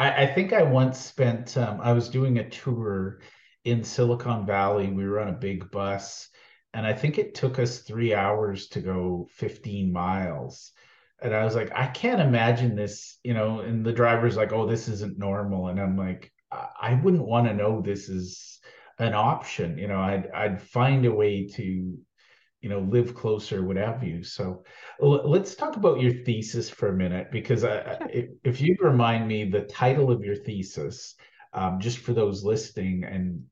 I, 0.00 0.22
I 0.22 0.26
think 0.26 0.52
I 0.52 0.62
once 0.62 0.98
spent 0.98 1.56
um, 1.56 1.80
I 1.80 1.92
was 1.92 2.08
doing 2.08 2.38
a 2.38 2.48
tour 2.48 3.20
in 3.64 3.84
Silicon 3.84 4.46
Valley 4.46 4.88
we 4.88 5.06
were 5.06 5.20
on 5.20 5.28
a 5.28 5.32
big 5.48 5.70
bus 5.70 6.28
and 6.72 6.86
I 6.86 6.92
think 6.92 7.18
it 7.18 7.34
took 7.34 7.58
us 7.58 7.80
three 7.80 8.14
hours 8.14 8.68
to 8.68 8.80
go 8.80 9.28
15 9.32 9.92
miles 9.92 10.72
and 11.22 11.34
I 11.34 11.44
was 11.44 11.54
like, 11.54 11.70
I 11.74 11.86
can't 11.86 12.20
imagine 12.20 12.74
this, 12.74 13.18
you 13.22 13.34
know. 13.34 13.60
And 13.60 13.84
the 13.84 13.92
driver's 13.92 14.36
like, 14.36 14.52
oh, 14.52 14.66
this 14.66 14.88
isn't 14.88 15.18
normal. 15.18 15.68
And 15.68 15.80
I'm 15.80 15.96
like, 15.96 16.32
I 16.50 16.94
wouldn't 16.94 17.26
want 17.26 17.46
to 17.46 17.54
know 17.54 17.80
this 17.80 18.08
is 18.08 18.58
an 18.98 19.14
option. 19.14 19.78
You 19.78 19.88
know, 19.88 20.00
I'd 20.00 20.30
I'd 20.30 20.62
find 20.62 21.04
a 21.04 21.12
way 21.12 21.46
to, 21.48 21.98
you 22.60 22.68
know, 22.68 22.80
live 22.80 23.14
closer, 23.14 23.64
what 23.64 23.76
have 23.76 24.04
you. 24.04 24.22
So 24.22 24.64
let's 25.00 25.54
talk 25.54 25.76
about 25.76 26.00
your 26.00 26.12
thesis 26.24 26.68
for 26.68 26.88
a 26.88 26.96
minute, 26.96 27.28
because 27.32 27.64
I, 27.64 27.98
if, 28.12 28.26
if 28.44 28.60
you 28.60 28.76
remind 28.80 29.26
me 29.26 29.44
the 29.44 29.62
title 29.62 30.10
of 30.10 30.22
your 30.22 30.36
thesis, 30.36 31.14
um, 31.54 31.80
just 31.80 31.98
for 31.98 32.12
those 32.12 32.44
listening, 32.44 33.04
and 33.04 33.44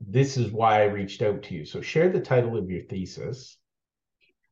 this 0.00 0.36
is 0.36 0.52
why 0.52 0.82
I 0.82 0.84
reached 0.84 1.22
out 1.22 1.42
to 1.44 1.54
you. 1.54 1.64
So 1.64 1.80
share 1.80 2.08
the 2.08 2.20
title 2.20 2.56
of 2.56 2.70
your 2.70 2.82
thesis. 2.84 3.58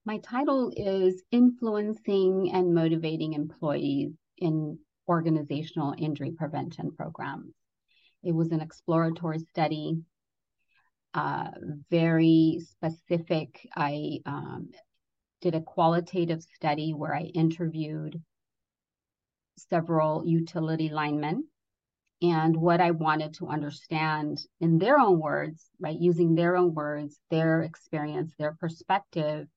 My 0.05 0.19
title 0.19 0.73
is 0.77 1.23
Influencing 1.31 2.51
and 2.53 2.75
Motivating 2.75 3.35
Employees 3.35 4.13
in 4.39 4.79
Organizational 5.09 5.95
Injury 5.97 6.33
Prevention 6.33 6.91
Programs. 6.91 7.55
It 8.25 8.33
was 8.33 8.51
an 8.51 8.61
exploratory 8.61 9.39
study, 9.39 9.99
uh, 11.17 11.49
very 11.91 12.61
specific. 12.61 13.67
I 13.75 14.19
um, 14.27 14.69
did 15.41 15.55
a 15.55 15.63
qualitative 15.63 16.43
study 16.43 16.93
where 16.93 17.15
I 17.15 17.23
interviewed 17.23 18.23
several 19.57 20.27
utility 20.27 20.91
linemen 20.91 21.45
and 22.21 22.55
what 22.55 22.83
I 22.83 22.91
wanted 22.91 23.35
to 23.35 23.49
understand 23.49 24.39
in 24.61 24.79
their 24.79 24.99
own 24.99 25.19
words, 25.19 25.71
right, 25.81 25.99
using 25.99 26.35
their 26.35 26.55
own 26.55 26.75
words, 26.75 27.19
their 27.31 27.63
experience, 27.63 28.35
their 28.39 28.53
perspective, 28.53 29.49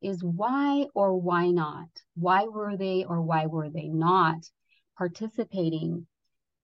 is 0.00 0.22
why 0.22 0.86
or 0.94 1.16
why 1.16 1.50
not? 1.50 1.88
Why 2.14 2.44
were 2.44 2.76
they 2.76 3.04
or 3.04 3.22
why 3.22 3.46
were 3.46 3.70
they 3.70 3.88
not 3.88 4.38
participating 4.96 6.06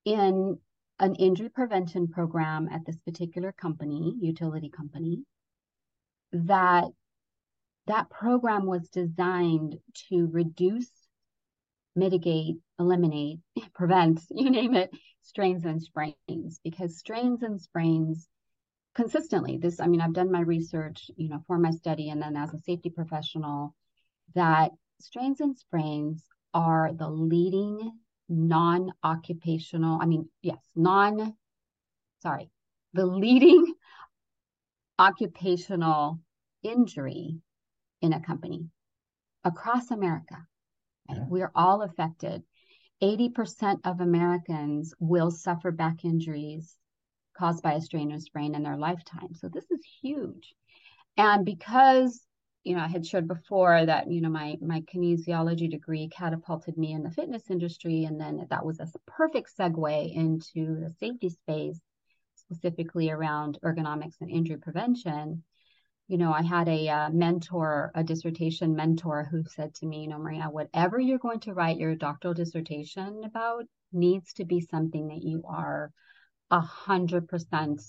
in 0.04 0.58
an 1.00 1.14
injury 1.16 1.48
prevention 1.48 2.08
program 2.08 2.68
at 2.70 2.84
this 2.84 2.98
particular 2.98 3.52
company, 3.52 4.14
utility 4.20 4.70
company, 4.70 5.24
that 6.32 6.84
that 7.86 8.08
program 8.10 8.64
was 8.64 8.88
designed 8.88 9.76
to 10.08 10.28
reduce, 10.32 10.90
mitigate, 11.94 12.56
eliminate, 12.78 13.40
prevent, 13.74 14.20
you 14.30 14.50
name 14.50 14.74
it, 14.74 14.90
strains 15.22 15.64
and 15.64 15.82
sprains. 15.82 16.60
Because 16.62 16.98
strains 16.98 17.42
and 17.42 17.60
sprains 17.60 18.28
consistently 18.94 19.56
this 19.56 19.80
i 19.80 19.86
mean 19.86 20.00
i've 20.00 20.12
done 20.12 20.30
my 20.30 20.40
research 20.40 21.10
you 21.16 21.28
know 21.28 21.42
for 21.46 21.58
my 21.58 21.70
study 21.70 22.10
and 22.10 22.22
then 22.22 22.36
as 22.36 22.54
a 22.54 22.58
safety 22.60 22.90
professional 22.90 23.74
that 24.34 24.70
strains 25.00 25.40
and 25.40 25.56
sprains 25.58 26.24
are 26.52 26.92
the 26.92 27.08
leading 27.08 27.90
non-occupational 28.28 29.98
i 30.00 30.06
mean 30.06 30.28
yes 30.42 30.58
non 30.74 31.34
sorry 32.22 32.50
the 32.92 33.06
leading 33.06 33.74
occupational 34.98 36.20
injury 36.62 37.38
in 38.00 38.12
a 38.12 38.20
company 38.20 38.68
across 39.44 39.90
america 39.90 40.46
yeah. 41.08 41.24
we 41.28 41.42
are 41.42 41.52
all 41.54 41.82
affected 41.82 42.42
80% 43.02 43.80
of 43.84 44.00
americans 44.00 44.94
will 44.98 45.30
suffer 45.30 45.70
back 45.70 46.04
injuries 46.04 46.76
caused 47.34 47.62
by 47.62 47.74
a 47.74 47.80
strain 47.80 48.12
or 48.12 48.20
sprain 48.20 48.54
in 48.54 48.62
their 48.62 48.76
lifetime. 48.76 49.34
So 49.34 49.48
this 49.48 49.70
is 49.70 49.84
huge. 50.00 50.54
And 51.16 51.44
because 51.44 52.20
you 52.64 52.74
know, 52.74 52.82
I 52.82 52.88
had 52.88 53.06
shared 53.06 53.28
before 53.28 53.84
that, 53.84 54.10
you 54.10 54.22
know, 54.22 54.30
my 54.30 54.56
my 54.60 54.80
kinesiology 54.82 55.70
degree 55.70 56.08
catapulted 56.08 56.78
me 56.78 56.92
in 56.92 57.02
the 57.02 57.10
fitness 57.10 57.50
industry. 57.50 58.04
And 58.04 58.18
then 58.18 58.46
that 58.48 58.64
was 58.64 58.80
a 58.80 58.88
perfect 59.06 59.50
segue 59.56 60.14
into 60.14 60.80
the 60.80 60.90
safety 60.98 61.28
space, 61.28 61.78
specifically 62.34 63.10
around 63.10 63.58
ergonomics 63.62 64.20
and 64.20 64.30
injury 64.30 64.56
prevention. 64.56 65.44
You 66.08 66.18
know, 66.18 66.32
I 66.32 66.42
had 66.42 66.68
a 66.68 66.88
uh, 66.88 67.10
mentor, 67.10 67.90
a 67.94 68.02
dissertation 68.02 68.74
mentor 68.74 69.28
who 69.30 69.44
said 69.46 69.74
to 69.76 69.86
me, 69.86 70.02
you 70.02 70.08
know, 70.08 70.18
Maria, 70.18 70.44
whatever 70.44 70.98
you're 70.98 71.18
going 71.18 71.40
to 71.40 71.54
write 71.54 71.78
your 71.78 71.94
doctoral 71.94 72.34
dissertation 72.34 73.24
about 73.24 73.64
needs 73.92 74.32
to 74.34 74.44
be 74.44 74.60
something 74.60 75.08
that 75.08 75.22
you 75.22 75.42
are 75.46 75.90
a 76.50 76.60
hundred 76.60 77.28
percent 77.28 77.80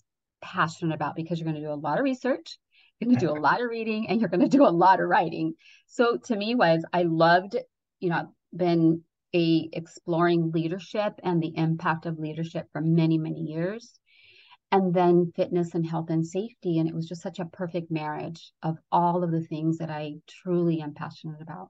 passionate 0.41 0.94
about 0.94 1.15
because 1.15 1.39
you're 1.39 1.50
going 1.50 1.62
to 1.62 1.67
do 1.67 1.74
a 1.74 1.75
lot 1.75 1.98
of 1.98 2.03
research, 2.03 2.58
you're 3.00 3.10
going 3.10 3.20
to 3.20 3.25
do 3.25 3.32
a 3.32 3.40
lot 3.40 3.62
of 3.62 3.70
reading, 3.70 4.08
and 4.08 4.20
you're 4.20 4.30
going 4.30 4.48
to 4.48 4.58
do 4.58 4.66
a 4.66 4.70
lot 4.70 5.00
of 5.00 5.08
writing. 5.08 5.54
So 5.88 6.18
to 6.25 6.36
me 6.36 6.56
was 6.56 6.84
I 6.94 7.04
loved, 7.04 7.56
you 8.00 8.10
know, 8.10 8.34
been 8.56 9.02
a 9.34 9.70
exploring 9.74 10.52
leadership 10.54 11.20
and 11.24 11.42
the 11.42 11.56
impact 11.58 12.06
of 12.06 12.18
leadership 12.18 12.68
for 12.72 12.82
many 12.82 13.18
many 13.18 13.42
years 13.42 14.00
and 14.72 14.94
then 14.94 15.32
fitness 15.36 15.75
and 15.75 15.86
health 15.86 16.10
and 16.10 16.25
safety 16.25 16.80
and 16.80 16.88
it 16.88 16.96
was 16.96 17.08
just 17.08 17.22
such 17.22 17.40
a 17.40 17.46
perfect 17.46 17.92
marriage 17.92 18.52
of 18.64 18.78
all 18.92 19.24
of 19.24 19.32
the 19.32 19.42
things 19.42 19.78
that 19.78 19.90
i 19.90 20.14
truly 20.28 20.82
am 20.82 20.94
passionate 20.94 21.42
about 21.42 21.70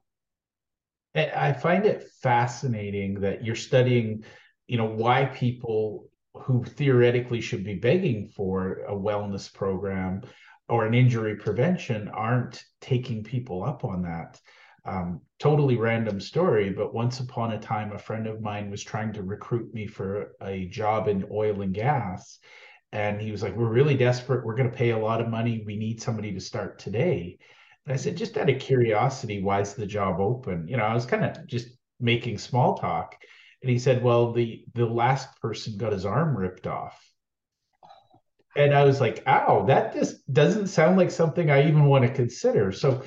i 1.16 1.52
find 1.52 1.86
it 1.86 2.08
fascinating 2.22 3.20
that 3.20 3.44
you're 3.44 3.56
studying 3.56 4.22
you 4.66 4.76
know 4.76 4.86
why 4.86 5.24
people 5.24 6.08
who 6.34 6.64
theoretically 6.64 7.40
should 7.40 7.64
be 7.64 7.74
begging 7.74 8.28
for 8.28 8.82
a 8.88 8.94
wellness 8.94 9.52
program 9.52 10.22
or 10.68 10.86
an 10.86 10.94
injury 10.94 11.36
prevention 11.36 12.08
aren't 12.08 12.62
taking 12.80 13.22
people 13.22 13.62
up 13.62 13.84
on 13.84 14.02
that. 14.02 14.40
Um, 14.84 15.20
totally 15.38 15.76
random 15.76 16.20
story, 16.20 16.70
but 16.70 16.94
once 16.94 17.20
upon 17.20 17.52
a 17.52 17.58
time, 17.58 17.92
a 17.92 17.98
friend 17.98 18.26
of 18.26 18.40
mine 18.40 18.70
was 18.70 18.82
trying 18.82 19.12
to 19.14 19.22
recruit 19.22 19.74
me 19.74 19.86
for 19.86 20.32
a 20.40 20.66
job 20.66 21.08
in 21.08 21.26
oil 21.30 21.62
and 21.62 21.74
gas. 21.74 22.38
And 22.92 23.20
he 23.20 23.32
was 23.32 23.42
like, 23.42 23.56
We're 23.56 23.66
really 23.66 23.96
desperate. 23.96 24.44
We're 24.44 24.54
going 24.54 24.70
to 24.70 24.76
pay 24.76 24.90
a 24.90 24.98
lot 24.98 25.20
of 25.20 25.28
money. 25.28 25.62
We 25.66 25.76
need 25.76 26.00
somebody 26.00 26.32
to 26.32 26.40
start 26.40 26.78
today. 26.78 27.38
And 27.84 27.92
I 27.92 27.96
said, 27.96 28.16
Just 28.16 28.36
out 28.36 28.48
of 28.48 28.60
curiosity, 28.60 29.42
why 29.42 29.60
is 29.60 29.74
the 29.74 29.86
job 29.86 30.20
open? 30.20 30.68
You 30.68 30.76
know, 30.76 30.84
I 30.84 30.94
was 30.94 31.06
kind 31.06 31.24
of 31.24 31.46
just 31.46 31.68
making 32.00 32.38
small 32.38 32.76
talk. 32.78 33.16
And 33.62 33.70
he 33.70 33.78
said, 33.78 34.02
Well, 34.02 34.32
the 34.32 34.64
the 34.74 34.86
last 34.86 35.40
person 35.40 35.76
got 35.76 35.92
his 35.92 36.06
arm 36.06 36.36
ripped 36.36 36.66
off. 36.66 37.00
And 38.56 38.74
I 38.74 38.84
was 38.84 39.00
like, 39.00 39.22
ow, 39.26 39.64
that 39.66 39.94
just 39.94 40.30
doesn't 40.32 40.68
sound 40.68 40.96
like 40.96 41.10
something 41.10 41.50
I 41.50 41.68
even 41.68 41.84
want 41.84 42.04
to 42.04 42.12
consider. 42.12 42.72
So 42.72 43.02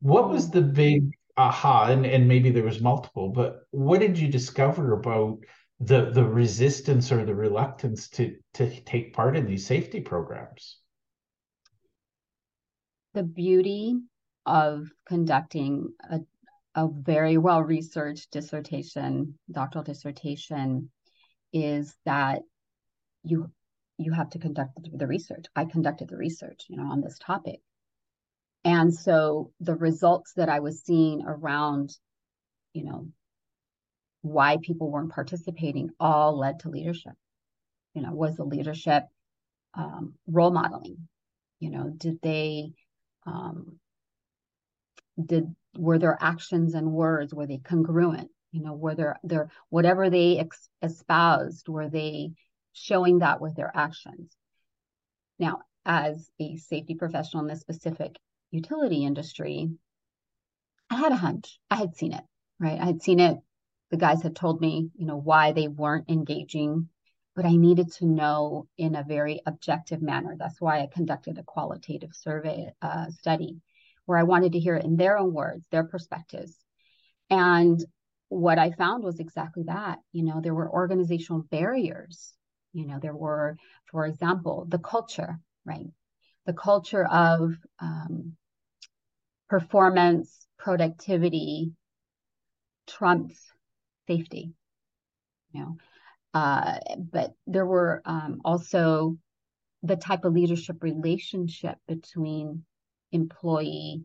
what 0.00 0.28
was 0.28 0.50
the 0.50 0.62
big 0.62 1.10
aha? 1.36 1.86
And, 1.86 2.04
and 2.04 2.28
maybe 2.28 2.50
there 2.50 2.64
was 2.64 2.80
multiple, 2.80 3.30
but 3.30 3.60
what 3.70 4.00
did 4.00 4.18
you 4.18 4.28
discover 4.28 4.92
about 4.92 5.38
the 5.80 6.10
the 6.10 6.24
resistance 6.24 7.10
or 7.10 7.24
the 7.24 7.34
reluctance 7.34 8.08
to 8.10 8.36
to 8.54 8.80
take 8.82 9.14
part 9.14 9.36
in 9.36 9.46
these 9.46 9.66
safety 9.66 10.00
programs? 10.00 10.78
The 13.14 13.24
beauty 13.24 13.98
of 14.46 14.88
conducting 15.06 15.92
a 16.08 16.20
a 16.74 16.88
very 16.88 17.36
well 17.36 17.62
researched 17.62 18.30
dissertation, 18.30 19.38
doctoral 19.50 19.84
dissertation, 19.84 20.90
is 21.52 21.94
that 22.04 22.42
you 23.24 23.50
you 23.98 24.12
have 24.12 24.30
to 24.30 24.38
conduct 24.38 24.78
the 24.92 25.06
research. 25.06 25.46
I 25.54 25.64
conducted 25.64 26.08
the 26.08 26.16
research, 26.16 26.64
you 26.68 26.76
know, 26.76 26.84
on 26.84 27.00
this 27.00 27.18
topic. 27.18 27.60
And 28.64 28.94
so 28.94 29.52
the 29.60 29.74
results 29.74 30.32
that 30.34 30.48
I 30.48 30.60
was 30.60 30.82
seeing 30.82 31.22
around, 31.26 31.96
you 32.72 32.84
know, 32.84 33.08
why 34.22 34.58
people 34.62 34.90
weren't 34.90 35.12
participating 35.12 35.90
all 35.98 36.38
led 36.38 36.60
to 36.60 36.70
leadership. 36.70 37.12
You 37.94 38.02
know, 38.02 38.12
was 38.12 38.36
the 38.36 38.44
leadership 38.44 39.04
um, 39.74 40.14
role 40.26 40.52
modeling? 40.52 41.08
You 41.58 41.70
know, 41.70 41.92
did 41.96 42.20
they 42.22 42.72
um, 43.26 43.78
did 45.22 45.54
were 45.76 45.98
their 45.98 46.16
actions 46.20 46.74
and 46.74 46.92
words 46.92 47.34
were 47.34 47.46
they 47.46 47.58
congruent 47.58 48.30
you 48.50 48.62
know 48.62 48.74
were 48.74 48.94
there 48.94 49.18
their 49.22 49.50
whatever 49.70 50.10
they 50.10 50.38
ex- 50.38 50.68
espoused 50.82 51.68
were 51.68 51.88
they 51.88 52.30
showing 52.72 53.18
that 53.18 53.40
with 53.40 53.54
their 53.54 53.70
actions 53.74 54.36
now 55.38 55.60
as 55.84 56.30
a 56.40 56.56
safety 56.56 56.94
professional 56.94 57.42
in 57.42 57.48
this 57.48 57.60
specific 57.60 58.16
utility 58.50 59.04
industry 59.04 59.70
i 60.90 60.96
had 60.96 61.12
a 61.12 61.16
hunch 61.16 61.58
i 61.70 61.76
had 61.76 61.94
seen 61.94 62.12
it 62.12 62.24
right 62.58 62.80
i 62.80 62.84
had 62.84 63.02
seen 63.02 63.20
it 63.20 63.38
the 63.92 63.98
guys 63.98 64.22
had 64.22 64.34
told 64.34 64.60
me, 64.60 64.90
you 64.96 65.06
know, 65.06 65.18
why 65.18 65.52
they 65.52 65.68
weren't 65.68 66.08
engaging, 66.08 66.88
but 67.36 67.44
I 67.44 67.54
needed 67.54 67.92
to 67.98 68.06
know 68.06 68.66
in 68.78 68.96
a 68.96 69.04
very 69.04 69.42
objective 69.44 70.00
manner. 70.00 70.34
That's 70.36 70.60
why 70.62 70.80
I 70.80 70.88
conducted 70.90 71.36
a 71.36 71.42
qualitative 71.42 72.14
survey 72.14 72.72
uh, 72.80 73.10
study 73.10 73.60
where 74.06 74.16
I 74.16 74.22
wanted 74.22 74.52
to 74.52 74.58
hear 74.58 74.76
it 74.76 74.86
in 74.86 74.96
their 74.96 75.18
own 75.18 75.34
words, 75.34 75.66
their 75.70 75.84
perspectives. 75.84 76.56
And 77.28 77.84
what 78.30 78.58
I 78.58 78.70
found 78.70 79.04
was 79.04 79.20
exactly 79.20 79.64
that. 79.64 79.98
You 80.12 80.24
know, 80.24 80.40
there 80.40 80.54
were 80.54 80.72
organizational 80.72 81.42
barriers. 81.42 82.32
You 82.72 82.86
know, 82.86 82.98
there 83.00 83.14
were, 83.14 83.56
for 83.90 84.06
example, 84.06 84.66
the 84.68 84.78
culture, 84.78 85.38
right? 85.64 85.86
The 86.46 86.52
culture 86.52 87.04
of 87.06 87.54
um, 87.80 88.36
performance, 89.48 90.46
productivity 90.58 91.72
trumps 92.86 93.52
safety. 94.06 94.52
You 95.52 95.60
know, 95.60 95.76
uh, 96.34 96.78
but 96.98 97.34
there 97.46 97.66
were 97.66 98.02
um, 98.06 98.40
also 98.44 99.18
the 99.82 99.96
type 99.96 100.24
of 100.24 100.32
leadership 100.32 100.82
relationship 100.82 101.76
between 101.86 102.64
employee 103.12 104.04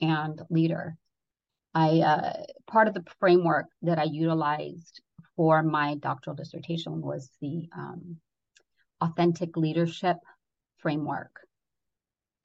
and 0.00 0.40
leader 0.48 0.96
I 1.74 2.00
uh, 2.00 2.32
part 2.66 2.88
of 2.88 2.94
the 2.94 3.04
framework 3.20 3.66
that 3.82 3.98
I 3.98 4.04
utilized 4.04 5.00
for 5.40 5.62
my 5.62 5.94
doctoral 5.94 6.36
dissertation 6.36 7.00
was 7.00 7.30
the 7.40 7.66
um, 7.74 8.18
authentic 9.00 9.56
leadership 9.56 10.18
framework. 10.76 11.30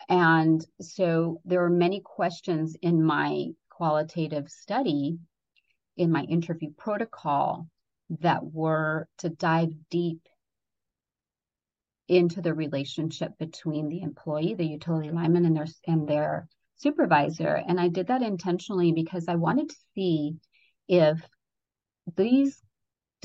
And 0.08 0.66
so 0.80 1.42
there 1.44 1.66
are 1.66 1.70
many 1.70 2.00
questions 2.00 2.78
in 2.82 3.04
my 3.04 3.48
qualitative 3.70 4.48
study, 4.48 5.18
in 5.98 6.10
my 6.10 6.22
interview 6.22 6.70
protocol, 6.78 7.68
that 8.22 8.46
were 8.46 9.10
to 9.18 9.28
dive 9.28 9.74
deep 9.90 10.22
into 12.08 12.42
the 12.42 12.54
relationship 12.54 13.38
between 13.38 13.90
the 13.90 14.04
employee, 14.04 14.54
the 14.54 14.66
utility 14.66 15.12
lineman, 15.12 15.44
and 15.44 15.58
their 15.58 15.68
and 15.86 16.08
their 16.08 16.48
supervisor. 16.78 17.62
And 17.68 17.78
I 17.78 17.90
did 17.90 18.08
that 18.08 18.22
intentionally 18.22 18.94
because 18.94 19.26
I 19.28 19.36
wanted 19.36 19.68
to 19.68 19.76
see 19.96 20.38
if 20.88 21.22
these 22.16 22.62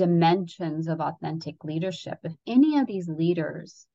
dimensions 0.00 0.88
of 0.88 0.98
authentic 0.98 1.62
leadership, 1.62 2.18
if 2.24 2.32
any 2.46 2.78
of 2.78 2.86
these 2.86 3.06
leaders 3.06 3.86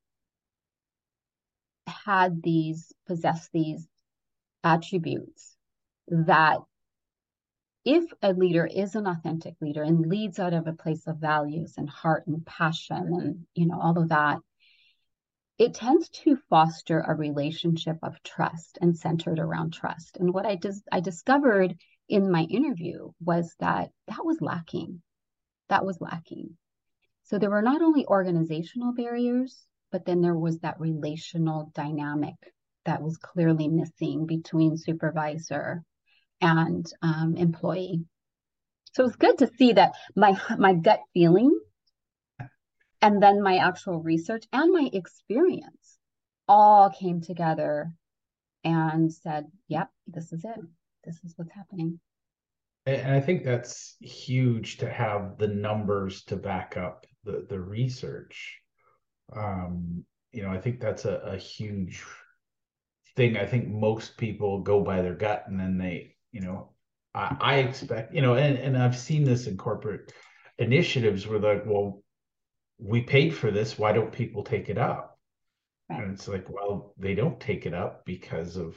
had 1.88 2.44
these, 2.44 2.94
possessed 3.08 3.50
these 3.52 3.88
attributes 4.64 5.58
that 6.08 6.60
if 7.84 8.04
a 8.22 8.34
leader 8.34 8.68
is 8.68 8.94
an 8.94 9.08
authentic 9.08 9.56
leader 9.62 9.82
and 9.82 10.06
leads 10.06 10.38
out 10.38 10.54
of 10.54 10.68
a 10.68 10.74
place 10.74 11.08
of 11.08 11.18
values 11.18 11.74
and 11.78 11.90
heart 11.90 12.28
and 12.28 12.46
passion 12.46 13.10
and 13.20 13.46
you 13.56 13.66
know 13.66 13.80
all 13.80 13.98
of 13.98 14.10
that 14.10 14.38
it 15.58 15.74
tends 15.74 16.10
to 16.10 16.38
foster 16.50 17.00
a 17.00 17.16
relationship 17.16 17.98
of 18.04 18.22
trust 18.24 18.78
and 18.82 18.98
centered 18.98 19.40
around 19.40 19.72
trust. 19.72 20.18
And 20.18 20.34
what 20.34 20.46
I 20.46 20.56
dis- 20.56 20.84
I 20.92 21.00
discovered 21.00 21.78
in 22.10 22.30
my 22.30 22.44
interview 22.44 23.12
was 23.24 23.56
that 23.60 23.92
that 24.08 24.26
was 24.26 24.42
lacking. 24.42 25.02
That 25.70 25.86
was 25.86 26.02
lacking. 26.02 26.58
So 27.24 27.40
there 27.40 27.50
were 27.50 27.62
not 27.62 27.82
only 27.82 28.06
organizational 28.06 28.94
barriers, 28.94 29.66
but 29.92 30.06
then 30.06 30.22
there 30.22 30.38
was 30.38 30.60
that 30.60 30.80
relational 30.80 31.72
dynamic 31.74 32.36
that 32.86 33.02
was 33.02 33.18
clearly 33.18 33.68
missing 33.68 34.26
between 34.26 34.78
supervisor 34.78 35.84
and 36.42 36.86
um, 37.02 37.36
employee. 37.38 38.06
So 38.94 39.06
it's 39.06 39.16
good 39.16 39.40
to 39.40 39.52
see 39.58 39.74
that 39.74 39.94
my 40.16 40.40
my 40.58 40.74
gut 40.74 41.02
feeling 41.14 41.58
and 43.02 43.22
then 43.22 43.42
my 43.42 43.58
actual 43.58 44.02
research 44.02 44.46
and 44.54 44.72
my 44.72 44.90
experience 44.94 45.98
all 46.48 46.90
came 46.90 47.22
together 47.22 47.92
and 48.64 49.14
said, 49.14 49.46
yep, 49.68 49.90
this 50.08 50.32
is 50.34 50.44
it. 50.44 50.60
This 51.04 51.20
is 51.24 51.34
what's 51.36 51.54
happening. 51.54 52.00
And 52.86 53.14
I 53.14 53.20
think 53.20 53.44
that's 53.44 53.96
huge 54.00 54.78
to 54.78 54.90
have 54.90 55.38
the 55.38 55.48
numbers 55.48 56.24
to 56.26 56.36
back 56.36 56.78
up 56.78 57.06
the, 57.24 57.46
the 57.50 57.60
research. 57.60 58.60
Um, 59.36 60.06
you 60.32 60.44
know, 60.44 60.50
I 60.50 60.60
think 60.60 60.80
that's 60.80 61.06
a, 61.06 61.16
a 61.16 61.38
huge 61.38 62.04
thing. 63.16 63.38
I 63.38 63.46
think 63.46 63.68
most 63.68 64.18
people 64.18 64.62
go 64.62 64.84
by 64.84 65.02
their 65.02 65.16
gut 65.16 65.46
and 65.48 65.60
then 65.60 65.78
they, 65.78 66.16
you 66.32 66.42
know, 66.42 66.74
I, 67.16 67.36
I 67.40 67.56
expect, 67.58 68.14
you 68.14 68.22
know, 68.22 68.36
and, 68.36 68.58
and 68.58 68.78
I've 68.78 68.98
seen 68.98 69.24
this 69.24 69.48
in 69.48 69.58
corporate 69.58 70.14
initiatives 70.60 71.26
where 71.26 71.40
like, 71.40 71.66
well, 71.66 72.04
we 72.78 73.02
paid 73.02 73.34
for 73.34 73.50
this. 73.50 73.80
Why 73.80 73.94
don't 73.94 74.12
people 74.12 74.44
take 74.44 74.70
it 74.70 74.78
up? 74.78 75.18
Right. 75.90 76.04
And 76.04 76.14
it's 76.14 76.28
like, 76.28 76.48
well, 76.50 76.94
they 76.98 77.16
don't 77.16 77.40
take 77.40 77.66
it 77.66 77.74
up 77.74 78.06
because 78.06 78.58
of 78.58 78.76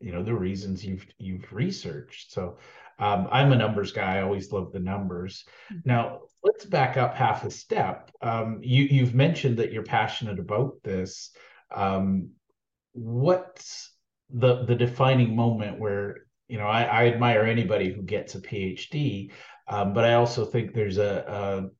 you 0.00 0.12
know 0.12 0.22
the 0.22 0.34
reasons 0.34 0.84
you've 0.84 1.06
you've 1.18 1.52
researched. 1.52 2.32
So 2.32 2.58
um, 2.98 3.28
I'm 3.30 3.52
a 3.52 3.56
numbers 3.56 3.92
guy. 3.92 4.18
I 4.18 4.22
always 4.22 4.52
love 4.52 4.72
the 4.72 4.80
numbers. 4.80 5.44
Mm-hmm. 5.72 5.88
Now 5.88 6.20
let's 6.42 6.64
back 6.64 6.96
up 6.96 7.14
half 7.14 7.44
a 7.44 7.50
step. 7.50 8.10
Um, 8.22 8.60
you 8.62 8.84
you've 8.84 9.14
mentioned 9.14 9.58
that 9.58 9.72
you're 9.72 9.82
passionate 9.82 10.38
about 10.38 10.82
this. 10.82 11.30
Um, 11.74 12.30
what's 12.92 13.92
the 14.30 14.64
the 14.64 14.74
defining 14.74 15.36
moment 15.36 15.78
where 15.78 16.26
you 16.48 16.58
know 16.58 16.66
I, 16.66 16.82
I 16.82 17.06
admire 17.06 17.42
anybody 17.42 17.92
who 17.92 18.02
gets 18.02 18.34
a 18.34 18.40
PhD, 18.40 19.32
um, 19.68 19.92
but 19.92 20.04
I 20.04 20.14
also 20.14 20.44
think 20.44 20.72
there's 20.72 20.98
a, 20.98 21.24
a 21.26 21.70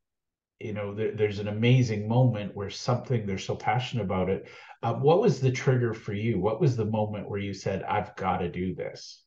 you 0.61 0.73
know 0.73 0.95
there, 0.95 1.13
there's 1.13 1.39
an 1.39 1.49
amazing 1.49 2.09
moment 2.09 2.55
where 2.57 2.71
something 2.71 3.27
they're 3.27 3.39
so 3.39 3.57
passionate 3.57 4.05
about 4.05 4.31
it. 4.31 4.49
Uh, 4.83 4.95
what 4.95 5.21
was 5.21 5.41
the 5.41 5.51
trigger 5.51 5.95
for 5.95 6.13
you? 6.13 6.39
What 6.41 6.61
was 6.61 6.77
the 6.77 6.85
moment 6.85 7.29
where 7.29 7.41
you 7.41 7.55
said 7.55 7.83
i've 7.83 8.15
got 8.17 8.39
to 8.39 8.51
do 8.51 8.75
this 8.75 9.23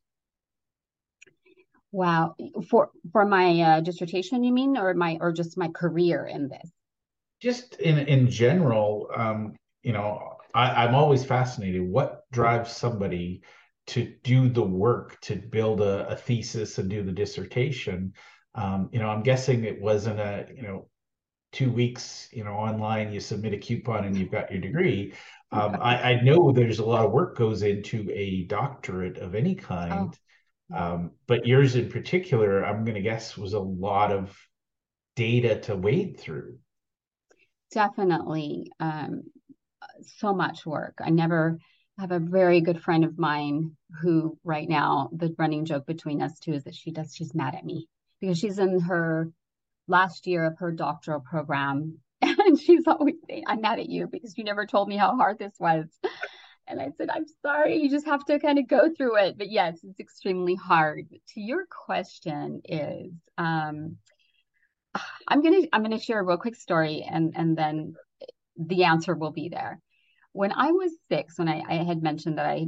wow. 1.92 2.36
For 2.70 2.90
for 3.12 3.26
my 3.26 3.62
uh, 3.62 3.80
dissertation 3.82 4.44
you 4.44 4.54
mean? 4.54 4.78
Or 4.78 4.94
my 4.94 5.18
or 5.20 5.32
just 5.32 5.58
my 5.58 5.70
career 5.70 6.26
in 6.26 6.50
this? 6.50 6.72
Just 7.40 7.76
in 7.76 7.98
in 8.00 8.30
general 8.30 9.10
um 9.16 9.56
you 9.82 9.94
know 9.94 10.38
I, 10.54 10.86
i'm 10.86 10.96
always 10.96 11.26
fascinated. 11.26 11.82
What 11.82 12.24
drives 12.32 12.72
somebody 12.72 13.44
to 13.88 14.14
do 14.24 14.50
the 14.50 14.64
work 14.64 15.20
to 15.22 15.36
build 15.36 15.82
a, 15.82 16.10
a 16.10 16.16
thesis 16.16 16.78
and 16.78 16.90
do 16.90 17.04
the 17.04 17.12
dissertation? 17.12 18.14
Um, 18.56 18.90
you 18.92 19.00
know 19.00 19.10
i'm 19.10 19.22
guessing 19.22 19.64
it 19.64 19.80
wasn't 19.80 20.20
a 20.20 20.48
you 20.54 20.64
know 20.64 20.90
two 21.52 21.72
weeks, 21.72 22.30
you 22.32 22.44
know, 22.44 22.54
online, 22.54 23.12
you 23.12 23.20
submit 23.20 23.54
a 23.54 23.58
coupon 23.58 24.06
and 24.06 24.16
you've 24.18 24.32
got 24.32 24.52
your 24.52 24.62
degree. 24.62 25.14
Um, 25.52 25.78
I, 25.82 26.12
I, 26.12 26.22
know 26.22 26.52
there's 26.52 26.78
a 26.78 26.86
lot 26.86 27.04
of 27.04 27.12
work 27.12 27.36
goes 27.36 27.64
into 27.64 28.08
a 28.12 28.44
doctorate 28.44 29.18
of 29.18 29.34
any 29.34 29.56
kind, 29.56 30.16
oh. 30.72 30.78
um, 30.78 31.12
but 31.26 31.48
yours 31.48 31.76
in 31.76 31.90
particular, 31.90 32.64
I'm 32.64 32.86
going 32.86 32.94
to 32.94 33.02
guess, 33.02 33.36
was 33.36 33.54
a 33.54 33.60
lot 33.60 34.12
of 34.12 34.38
data 35.16 35.60
to 35.62 35.76
wade 35.76 36.20
through. 36.20 36.60
Definitely, 37.72 38.72
um, 38.80 39.24
so 40.20 40.32
much 40.32 40.68
work. 40.68 41.00
I 41.04 41.10
never 41.10 41.58
have 41.98 42.12
a 42.12 42.20
very 42.20 42.62
good 42.62 42.82
friend 42.84 43.04
of 43.04 43.18
mine 43.18 43.76
who, 44.02 44.38
right 44.44 44.70
now, 44.70 45.10
the 45.12 45.34
running 45.40 45.66
joke 45.66 45.88
between 45.88 46.22
us 46.22 46.38
two 46.38 46.54
is 46.54 46.64
that 46.66 46.76
she 46.76 46.92
does. 46.92 47.16
She's 47.16 47.34
mad 47.34 47.56
at 47.56 47.66
me 47.66 47.88
because 48.22 48.38
she's 48.38 48.60
in 48.60 48.80
her 48.82 49.32
last 49.90 50.28
year 50.28 50.46
of 50.46 50.60
her 50.60 50.72
doctoral 50.72 51.20
program. 51.20 51.98
And 52.22 52.60
she's 52.60 52.88
always 52.88 53.16
saying, 53.28 53.44
I'm 53.48 53.62
mad 53.62 53.80
at 53.80 53.90
you 53.90 54.08
because 54.08 54.38
you 54.38 54.44
never 54.44 54.66
told 54.66 54.88
me 54.88 54.98
how 54.98 55.16
hard 55.16 55.38
this 55.38 55.54
was. 55.60 55.86
And 56.68 56.82
I 56.82 56.90
said, 56.98 57.10
I'm 57.10 57.26
sorry, 57.44 57.78
you 57.78 57.90
just 57.90 58.08
have 58.08 58.26
to 58.26 58.40
kind 58.40 58.58
of 58.58 58.68
go 58.68 58.90
through 58.96 59.18
it. 59.18 59.38
But 59.38 59.52
yes, 59.52 59.80
it's 59.84 60.00
extremely 60.00 60.56
hard. 60.56 61.08
To 61.10 61.42
your 61.42 61.66
question 61.70 62.62
is 62.66 63.12
um, 63.38 63.98
I'm 65.28 65.42
gonna 65.42 65.62
I'm 65.72 65.84
gonna 65.84 66.00
share 66.00 66.20
a 66.20 66.24
real 66.24 66.38
quick 66.38 66.56
story 66.56 67.06
and 67.10 67.34
and 67.36 67.58
then 67.58 67.94
the 68.58 68.86
answer 68.86 69.16
will 69.16 69.32
be 69.32 69.50
there. 69.50 69.80
When 70.32 70.52
I 70.52 70.72
was 70.72 70.92
six, 71.10 71.38
when 71.38 71.50
I, 71.50 71.64
I 71.68 71.84
had 71.84 72.02
mentioned 72.02 72.38
that 72.38 72.46
I 72.46 72.68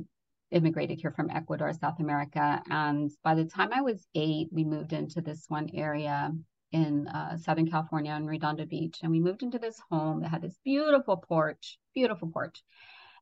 immigrated 0.51 0.99
here 0.99 1.11
from 1.11 1.29
Ecuador, 1.29 1.71
South 1.73 1.99
America. 1.99 2.61
And 2.69 3.09
by 3.23 3.35
the 3.35 3.45
time 3.45 3.69
I 3.73 3.81
was 3.81 4.05
eight, 4.15 4.49
we 4.51 4.63
moved 4.63 4.93
into 4.93 5.21
this 5.21 5.45
one 5.47 5.69
area 5.73 6.31
in 6.71 7.07
uh, 7.07 7.37
Southern 7.37 7.69
California 7.69 8.13
in 8.13 8.25
Redondo 8.25 8.65
Beach. 8.65 8.99
And 9.01 9.11
we 9.11 9.19
moved 9.19 9.43
into 9.43 9.59
this 9.59 9.79
home 9.89 10.21
that 10.21 10.29
had 10.29 10.41
this 10.41 10.57
beautiful 10.63 11.17
porch, 11.17 11.77
beautiful 11.93 12.29
porch. 12.29 12.61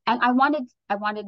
And 0.05 0.21
I 0.21 0.31
wanted, 0.31 0.63
I 0.89 0.95
wanted, 0.95 1.25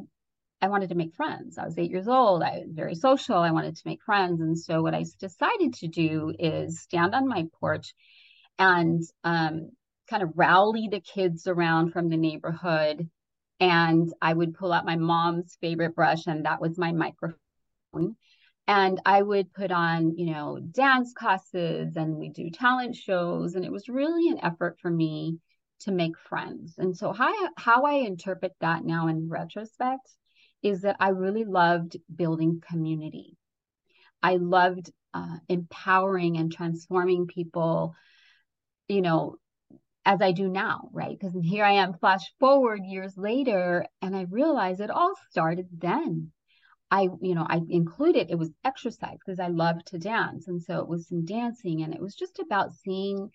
I 0.60 0.68
wanted 0.68 0.90
to 0.90 0.94
make 0.94 1.14
friends. 1.14 1.58
I 1.58 1.64
was 1.64 1.78
eight 1.78 1.90
years 1.90 2.08
old. 2.08 2.42
I 2.42 2.60
was 2.60 2.72
very 2.72 2.94
social. 2.94 3.36
I 3.36 3.50
wanted 3.50 3.76
to 3.76 3.82
make 3.86 4.02
friends. 4.02 4.40
And 4.40 4.58
so 4.58 4.82
what 4.82 4.94
I 4.94 5.04
decided 5.18 5.74
to 5.74 5.88
do 5.88 6.32
is 6.38 6.80
stand 6.80 7.14
on 7.14 7.28
my 7.28 7.46
porch 7.60 7.94
and 8.58 9.02
um, 9.24 9.70
kind 10.08 10.22
of 10.22 10.30
rally 10.34 10.88
the 10.90 11.00
kids 11.00 11.46
around 11.46 11.92
from 11.92 12.08
the 12.08 12.16
neighborhood. 12.16 13.08
And 13.58 14.12
I 14.20 14.32
would 14.32 14.54
pull 14.54 14.72
out 14.72 14.84
my 14.84 14.96
mom's 14.96 15.56
favorite 15.60 15.94
brush, 15.94 16.26
and 16.26 16.46
that 16.46 16.60
was 16.60 16.76
my 16.76 16.90
microphone 16.92 18.16
and 18.68 19.00
I 19.04 19.22
would 19.22 19.52
put 19.52 19.72
on, 19.72 20.16
you 20.16 20.32
know, 20.32 20.58
dance 20.58 21.12
classes 21.12 21.96
and 21.96 22.16
we 22.16 22.28
do 22.28 22.50
talent 22.50 22.94
shows. 22.94 23.54
And 23.54 23.64
it 23.64 23.72
was 23.72 23.88
really 23.88 24.28
an 24.28 24.38
effort 24.42 24.78
for 24.80 24.90
me 24.90 25.38
to 25.80 25.92
make 25.92 26.18
friends. 26.18 26.74
And 26.78 26.96
so 26.96 27.12
how, 27.12 27.32
how 27.56 27.84
I 27.84 27.94
interpret 27.94 28.52
that 28.60 28.84
now 28.84 29.08
in 29.08 29.28
retrospect 29.28 30.08
is 30.62 30.82
that 30.82 30.96
I 31.00 31.08
really 31.08 31.44
loved 31.44 31.96
building 32.14 32.62
community. 32.66 33.36
I 34.22 34.36
loved 34.36 34.92
uh, 35.12 35.38
empowering 35.48 36.36
and 36.36 36.52
transforming 36.52 37.26
people, 37.26 37.94
you 38.86 39.02
know, 39.02 39.36
as 40.04 40.20
I 40.20 40.32
do 40.32 40.48
now, 40.48 40.88
right? 40.92 41.16
Because 41.18 41.34
here 41.42 41.64
I 41.64 41.72
am, 41.72 41.94
flash 41.94 42.22
forward 42.38 42.80
years 42.84 43.16
later, 43.16 43.86
and 44.00 44.16
I 44.16 44.26
realize 44.30 44.80
it 44.80 44.90
all 44.90 45.14
started 45.30 45.66
then. 45.76 46.32
I, 46.92 47.08
you 47.22 47.34
know, 47.34 47.46
I 47.48 47.62
included 47.70 48.30
it 48.30 48.38
was 48.38 48.52
exercise 48.64 49.16
because 49.24 49.40
I 49.40 49.48
love 49.48 49.82
to 49.86 49.98
dance. 49.98 50.46
And 50.46 50.62
so 50.62 50.80
it 50.80 50.88
was 50.88 51.08
some 51.08 51.24
dancing 51.24 51.82
and 51.82 51.94
it 51.94 52.00
was 52.00 52.14
just 52.14 52.38
about 52.38 52.74
seeing 52.74 53.30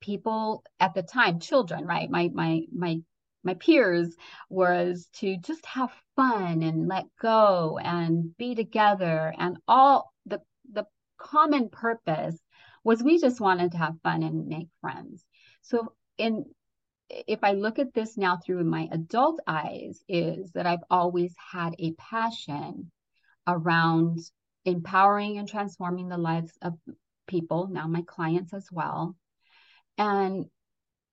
people 0.00 0.64
at 0.80 0.94
the 0.94 1.02
time, 1.02 1.38
children, 1.38 1.84
right? 1.84 2.10
My 2.10 2.30
my 2.32 2.62
my 2.74 3.00
my 3.44 3.54
peers 3.54 4.16
was 4.48 5.06
to 5.16 5.36
just 5.36 5.66
have 5.66 5.92
fun 6.16 6.62
and 6.62 6.88
let 6.88 7.04
go 7.20 7.78
and 7.78 8.34
be 8.38 8.54
together 8.54 9.34
and 9.38 9.58
all 9.68 10.10
the 10.24 10.40
the 10.72 10.86
common 11.18 11.68
purpose 11.68 12.38
was 12.84 13.02
we 13.02 13.20
just 13.20 13.40
wanted 13.40 13.72
to 13.72 13.78
have 13.78 14.00
fun 14.02 14.22
and 14.22 14.46
make 14.46 14.68
friends 14.80 15.24
so 15.60 15.92
in 16.18 16.44
if 17.12 17.40
I 17.42 17.52
look 17.52 17.78
at 17.78 17.94
this 17.94 18.16
now 18.16 18.38
through 18.38 18.64
my 18.64 18.88
adult 18.90 19.40
eyes, 19.46 20.02
is 20.08 20.50
that 20.52 20.66
I've 20.66 20.84
always 20.90 21.34
had 21.52 21.74
a 21.78 21.92
passion 21.92 22.90
around 23.46 24.18
empowering 24.64 25.38
and 25.38 25.48
transforming 25.48 26.08
the 26.08 26.18
lives 26.18 26.52
of 26.62 26.74
people, 27.26 27.68
now 27.68 27.86
my 27.86 28.02
clients 28.02 28.54
as 28.54 28.68
well, 28.70 29.16
and 29.98 30.46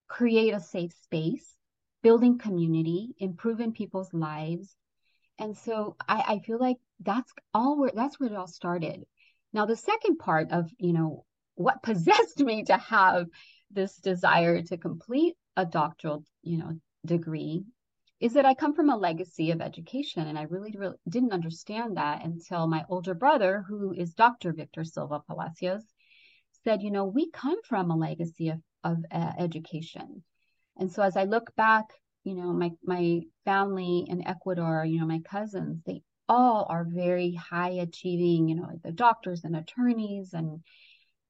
create 0.08 0.54
a 0.54 0.60
safe 0.60 0.94
space, 1.04 1.56
building 2.02 2.38
community, 2.38 3.16
improving 3.18 3.74
people's 3.74 4.14
lives. 4.14 4.76
And 5.38 5.58
so 5.58 5.96
I, 6.08 6.24
I 6.28 6.40
feel 6.40 6.60
like 6.60 6.78
that's 7.02 7.32
all 7.54 7.78
where 7.78 7.92
that's 7.94 8.20
where 8.20 8.30
it 8.30 8.36
all 8.36 8.48
started. 8.48 9.06
Now 9.54 9.66
the 9.66 9.76
second 9.76 10.18
part 10.18 10.52
of, 10.52 10.70
you 10.78 10.94
know, 10.94 11.26
what 11.56 11.84
possessed 11.84 12.40
me 12.40 12.64
to 12.66 12.78
have 12.78 13.28
this 13.72 13.98
desire 13.98 14.62
to 14.64 14.78
complete 14.78 15.36
a 15.60 15.66
doctoral, 15.66 16.24
you 16.42 16.58
know, 16.58 16.80
degree 17.06 17.66
is 18.22 18.34
that 18.34 18.46
I 18.46 18.54
come 18.54 18.74
from 18.74 18.90
a 18.90 18.98
legacy 18.98 19.52
of 19.52 19.62
education. 19.62 20.28
And 20.28 20.38
I 20.38 20.44
really, 20.44 20.74
really 20.78 20.96
didn't 21.08 21.34
understand 21.34 21.98
that 21.98 22.24
until 22.24 22.68
my 22.68 22.86
older 22.90 23.14
brother, 23.14 23.66
who 23.68 23.94
is 23.94 24.14
Dr. 24.14 24.54
Victor 24.54 24.84
Silva 24.84 25.22
Palacios, 25.28 25.84
said, 26.64 26.82
you 26.82 26.92
know, 26.92 27.06
we 27.06 27.30
come 27.32 27.62
from 27.64 27.92
a 27.92 27.98
legacy 27.98 28.50
of, 28.50 28.60
of 28.84 28.98
uh, 29.12 29.34
education. 29.38 30.24
And 30.78 30.92
so 30.92 31.04
as 31.04 31.18
I 31.18 31.26
look 31.26 31.54
back, 31.56 31.86
you 32.24 32.36
know, 32.36 32.54
my, 32.54 32.72
my 32.84 33.22
family 33.44 34.06
in 34.08 34.26
Ecuador, 34.28 34.86
you 34.86 35.00
know, 35.00 35.08
my 35.08 35.20
cousins, 35.20 35.82
they 35.86 36.02
all 36.28 36.68
are 36.70 36.86
very 36.88 37.34
high 37.34 37.72
achieving, 37.72 38.48
you 38.48 38.56
know, 38.56 38.70
the 38.84 38.92
doctors 38.92 39.44
and 39.44 39.56
attorneys 39.56 40.34
and, 40.34 40.62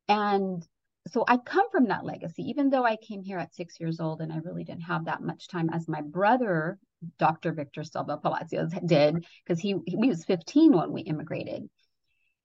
and 0.08 0.64
so 1.08 1.24
I 1.28 1.38
come 1.38 1.70
from 1.72 1.88
that 1.88 2.06
legacy, 2.06 2.44
even 2.50 2.70
though 2.70 2.86
I 2.86 2.98
came 2.98 3.24
here 3.24 3.40
at 3.40 3.56
six 3.56 3.80
years 3.80 4.00
old 4.00 4.22
and 4.22 4.32
I 4.32 4.38
really 4.38 4.64
didn't 4.64 4.84
have 4.84 5.06
that 5.06 5.22
much 5.22 5.48
time 5.48 5.70
as 5.70 5.88
my 5.88 6.02
brother, 6.02 6.78
Dr. 7.18 7.52
Victor 7.54 7.84
Silva 7.84 8.18
Palacios, 8.18 8.74
did, 8.86 9.26
because 9.44 9.60
he, 9.60 9.76
he 9.86 9.96
was 9.96 10.26
15 10.26 10.76
when 10.76 10.92
we 10.92 11.02
immigrated. 11.02 11.70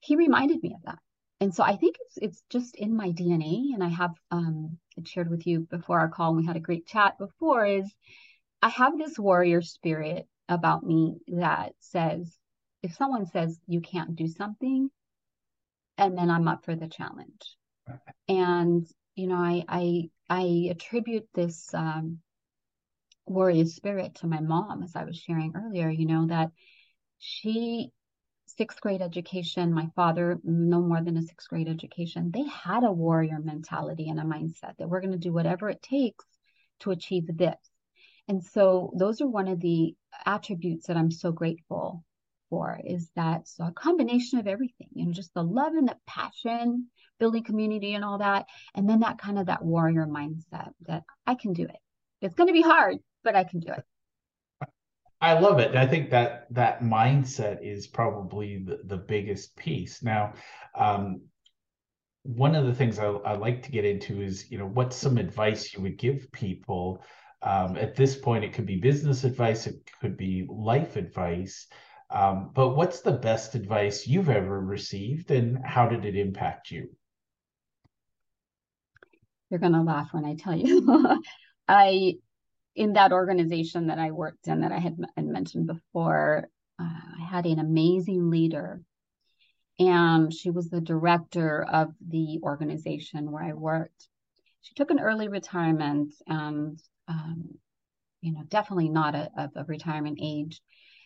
He 0.01 0.17
reminded 0.17 0.63
me 0.63 0.75
of 0.75 0.83
that. 0.85 0.99
And 1.41 1.55
so 1.55 1.63
I 1.65 1.77
think 1.77 1.97
it's 2.01 2.17
it's 2.17 2.43
just 2.49 2.77
in 2.77 2.97
my 2.97 3.11
DNA. 3.11 3.75
And 3.75 3.83
I 3.83 3.89
have 3.89 4.13
um, 4.31 4.79
shared 5.05 5.29
with 5.29 5.47
you 5.47 5.61
before 5.61 5.99
our 5.99 6.09
call, 6.09 6.29
and 6.29 6.39
we 6.39 6.47
had 6.47 6.57
a 6.57 6.61
great 6.61 6.87
chat 6.87 7.19
before, 7.19 7.67
is 7.67 7.93
I 8.63 8.69
have 8.69 8.97
this 8.97 9.19
warrior 9.19 9.61
spirit 9.61 10.27
about 10.49 10.85
me 10.85 11.17
that 11.29 11.73
says, 11.81 12.39
if 12.83 12.95
someone 12.95 13.27
says 13.27 13.59
you 13.67 13.81
can't 13.81 14.15
do 14.15 14.29
something, 14.29 14.91
and 15.99 16.17
then 16.17 16.31
I'm 16.31 16.49
up 16.49 16.65
for 16.65 16.77
the 16.77 16.89
challenge 16.89 17.57
and 18.29 18.87
you 19.15 19.27
know 19.27 19.37
i 19.37 19.65
i 19.69 20.11
i 20.29 20.69
attribute 20.71 21.29
this 21.35 21.73
um 21.75 22.19
warrior 23.27 23.65
spirit 23.65 24.15
to 24.15 24.27
my 24.27 24.41
mom 24.41 24.83
as 24.83 24.95
i 24.97 25.05
was 25.05 25.17
sharing 25.17 25.55
earlier 25.57 25.89
you 25.89 26.07
know 26.07 26.27
that 26.27 26.51
she 27.19 27.91
sixth 28.47 28.81
grade 28.81 29.01
education 29.01 29.73
my 29.73 29.89
father 29.97 30.39
no 30.45 30.81
more 30.81 31.03
than 31.03 31.17
a 31.17 31.23
sixth 31.23 31.49
grade 31.49 31.69
education 31.69 32.31
they 32.33 32.45
had 32.45 32.85
a 32.85 32.93
warrior 32.93 33.39
mentality 33.43 34.09
and 34.09 34.21
a 34.21 34.25
mindset 34.25 34.77
that 34.79 34.89
we're 34.89 35.01
going 35.01 35.13
to 35.13 35.19
do 35.19 35.33
whatever 35.33 35.71
it 35.71 35.83
takes 35.83 36.25
to 36.81 36.91
achieve 36.91 37.25
this. 37.37 37.57
And 38.29 38.43
so 38.43 38.93
those 38.97 39.21
are 39.21 39.29
one 39.29 39.49
of 39.49 39.61
the 39.61 39.95
attributes 40.25 40.87
that 40.87 40.97
i'm 40.97 41.11
so 41.11 41.33
grateful 41.33 42.05
for 42.55 42.81
is 42.85 43.11
that 43.17 43.49
so 43.49 43.65
a 43.65 43.73
combination 43.73 44.39
of 44.39 44.47
everything 44.47 44.89
you 44.95 45.07
know 45.07 45.13
just 45.13 45.35
the 45.35 45.43
love 45.43 45.75
and 45.75 45.89
the 45.89 45.97
passion 46.07 46.89
building 47.19 47.45
community 47.45 47.95
and 47.95 48.05
all 48.05 48.19
that. 48.19 48.47
And 48.75 48.89
then 48.89 49.01
that 49.01 49.19
kind 49.19 49.39
of 49.39 49.47
that 49.47 49.65
warrior 49.65 50.07
mindset 50.07 50.71
that 50.87 51.05
I 51.27 51.35
can 51.35 51.53
do 51.53 51.65
it. 51.65 51.79
It's 52.21 52.35
going 52.35 52.49
to 52.49 52.53
be 52.53 52.63
hard, 52.63 52.99
but 53.23 53.37
I 53.37 53.45
can 53.45 53.61
do 53.61 53.73
it. 53.73 53.85
I 55.21 55.39
love 55.39 55.59
it. 55.59 55.75
I 55.75 55.87
think 55.87 56.11
that 56.11 56.47
that 56.51 56.83
mindset 56.83 57.63
is 57.63 57.87
probably 57.87 58.59
the, 58.59 58.81
the 58.85 58.97
biggest 58.97 59.57
piece. 59.57 60.03
Now, 60.03 60.35
um, 60.75 61.23
one 62.25 62.55
of 62.55 62.67
the 62.67 62.75
things 62.75 62.99
I, 62.99 63.07
I, 63.07 63.35
like 63.37 63.63
to 63.63 63.71
get 63.71 63.85
into 63.85 64.21
is, 64.21 64.51
you 64.51 64.59
know, 64.59 64.67
what's 64.67 64.97
some 64.97 65.17
advice 65.17 65.73
you 65.73 65.83
would 65.83 65.99
give 65.99 66.31
people? 66.33 67.03
Um, 67.43 67.77
at 67.77 67.95
this 67.95 68.17
point, 68.17 68.45
it 68.45 68.53
could 68.53 68.67
be 68.67 68.77
business 68.77 69.25
advice, 69.25 69.67
it 69.67 69.91
could 70.01 70.17
be 70.17 70.47
life 70.49 70.97
advice. 70.97 71.69
Um, 72.15 72.53
but 72.55 72.77
what's 72.77 73.01
the 73.01 73.13
best 73.13 73.57
advice 73.57 74.07
you've 74.07 74.31
ever 74.31 74.61
received, 74.61 75.33
and 75.33 75.59
how 75.65 75.89
did 75.89 76.05
it 76.05 76.15
impact 76.15 76.71
you? 76.71 76.89
You're 79.51 79.59
going 79.59 79.73
to 79.73 79.83
laugh 79.83 80.11
when 80.13 80.25
I 80.25 80.37
tell 80.37 80.57
you. 80.57 81.21
I, 81.69 82.15
in 82.77 82.93
that 82.93 83.13
organization 83.13 83.89
that 83.89 83.99
I 83.99 84.13
worked 84.13 84.47
in 84.47 84.61
that 84.61 84.71
I 84.71 84.79
had, 84.79 84.97
had 85.17 85.27
mentioned 85.27 85.67
before, 85.67 86.49
uh, 86.81 86.85
I 86.85 87.25
had 87.25 87.47
an 87.47 87.59
amazing 87.59 88.31
leader. 88.31 88.81
And 89.81 90.33
she 90.33 90.51
was 90.51 90.71
the 90.71 90.81
director 90.81 91.65
of 91.65 91.93
the 92.09 92.39
organization 92.45 93.33
where 93.33 93.43
I 93.43 93.55
worked. 93.55 94.09
She 94.63 94.75
took 94.75 94.93
an 94.93 95.01
early 95.01 95.27
retirement 95.27 96.15
and, 96.29 96.81
um, 97.09 97.59
you 98.21 98.33
know, 98.33 98.45
definitely 98.47 98.89
not 98.89 99.17
a, 99.17 99.51
a 99.57 99.65
retirement 99.65 100.21
age. 100.23 100.61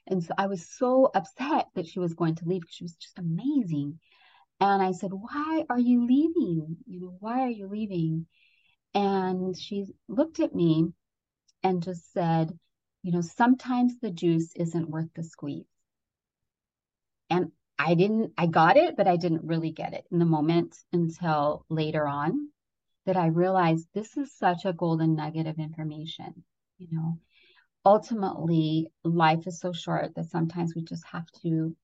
And 0.08 0.24
so 0.24 0.32
I 0.38 0.46
was 0.46 0.66
so 0.66 1.10
upset 1.14 1.68
that 1.74 1.86
she 1.86 1.98
was 1.98 2.14
going 2.14 2.36
to 2.36 2.46
leave 2.46 2.62
because 2.62 2.74
she 2.74 2.84
was 2.84 2.96
just 2.96 3.18
amazing. 3.18 4.00
And 4.60 4.82
I 4.82 4.92
said, 4.92 5.12
Why 5.12 5.64
are 5.68 5.78
you 5.78 6.06
leaving? 6.06 6.78
You 6.86 7.00
know, 7.00 7.16
why 7.20 7.42
are 7.42 7.50
you 7.50 7.68
leaving? 7.68 8.26
And 8.94 9.56
she 9.56 9.86
looked 10.08 10.40
at 10.40 10.54
me 10.54 10.92
and 11.62 11.82
just 11.82 12.12
said, 12.12 12.58
You 13.02 13.12
know, 13.12 13.20
sometimes 13.20 13.98
the 14.00 14.10
juice 14.10 14.52
isn't 14.56 14.90
worth 14.90 15.12
the 15.14 15.22
squeeze. 15.22 15.66
And 17.30 17.52
I 17.78 17.94
didn't, 17.94 18.32
I 18.36 18.46
got 18.46 18.76
it, 18.76 18.96
but 18.96 19.06
I 19.06 19.16
didn't 19.16 19.44
really 19.44 19.70
get 19.70 19.92
it 19.92 20.06
in 20.10 20.18
the 20.18 20.24
moment 20.24 20.76
until 20.92 21.64
later 21.68 22.08
on 22.08 22.48
that 23.06 23.16
I 23.16 23.26
realized 23.26 23.86
this 23.92 24.16
is 24.16 24.32
such 24.36 24.64
a 24.64 24.72
golden 24.72 25.14
nugget 25.14 25.46
of 25.46 25.58
information. 25.58 26.44
You 26.78 26.88
know, 26.90 27.18
ultimately, 27.88 28.92
life 29.05 29.46
is 29.46 29.61
so 29.61 29.72
short 29.72 30.14
that 30.14 30.31
sometimes 30.31 30.74
we 30.74 30.83
just 30.83 31.07
have 31.07 31.27
to 31.42 31.74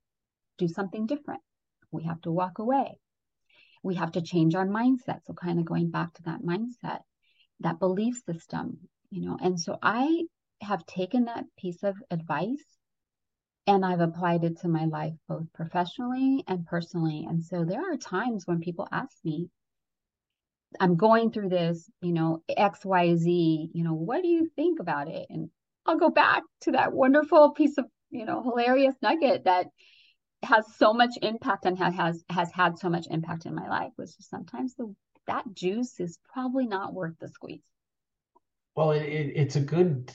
do 0.59 0.69
something 0.69 1.07
different. 1.07 1.41
We 1.91 2.05
have 2.05 2.21
to 2.23 2.33
walk 2.33 2.59
away 2.59 2.99
we 3.85 3.95
have 3.97 4.13
to 4.13 4.23
change 4.23 4.57
our 4.57 4.67
mindset. 4.67 5.21
So, 5.27 5.35
kind 5.35 5.61
of 5.61 5.67
going 5.67 5.91
back 5.91 6.15
to 6.15 6.23
that 6.25 6.43
mindset, 6.43 7.01
that 7.61 7.79
belief 7.79 8.17
system, 8.27 8.79
you 9.11 9.21
know. 9.21 9.37
And 9.41 9.61
so, 9.61 9.79
I 9.81 10.25
have 10.63 10.85
taken 10.87 11.27
that 11.27 11.45
piece 11.57 11.85
of 11.85 11.95
advice 12.11 12.65
and 13.67 13.85
I've 13.85 14.01
applied 14.01 14.45
it 14.45 14.61
to 14.61 14.69
my 14.69 14.87
life, 14.87 15.15
both 15.29 15.53
professionally 15.53 16.45
and 16.49 16.67
personally. 16.67 17.27
And 17.29 17.45
so, 17.45 17.65
there 17.65 17.93
are 17.93 17.99
times 17.99 18.47
when 18.47 18.61
people 18.61 18.89
ask 18.91 19.15
me, 19.23 19.51
I'm 20.81 20.97
going 20.97 21.31
through 21.31 21.51
this, 21.51 21.89
you 22.01 22.13
know, 22.13 22.43
XYZ, 22.51 23.69
you 23.73 23.85
know, 23.85 23.95
what 23.95 24.23
do 24.23 24.29
you 24.29 24.51
think 24.57 24.81
about 24.81 25.09
it? 25.09 25.27
And 25.29 25.51
I'll 25.87 25.99
go 25.99 26.11
back 26.11 26.43
to 26.63 26.73
that 26.73 26.93
wonderful 26.93 27.51
piece 27.53 27.79
of, 27.79 27.87
you 28.11 28.25
know, 28.25 28.43
hilarious 28.43 28.95
nugget 29.03 29.45
that 29.45 29.67
has 30.45 30.65
so 30.77 30.93
much 30.93 31.11
impact 31.23 31.65
and 31.65 31.79
has 31.79 32.25
has 32.29 32.51
had 32.53 32.79
so 32.79 32.89
much 32.89 33.07
impact 33.11 33.47
in 33.47 33.55
my 33.55 33.69
life 33.69 33.93
was 33.97 34.15
just 34.15 34.31
sometimes 34.31 34.75
the 34.75 34.95
that 35.27 35.45
juice 35.55 36.01
is 36.01 36.19
probably 36.33 36.67
not 36.67 36.93
worth 36.93 37.15
the 37.19 37.29
squeeze. 37.29 37.65
Well 38.75 38.93
it, 38.93 39.03
it, 39.03 39.33
it's 39.37 39.57
a 39.57 39.61
good 39.61 40.13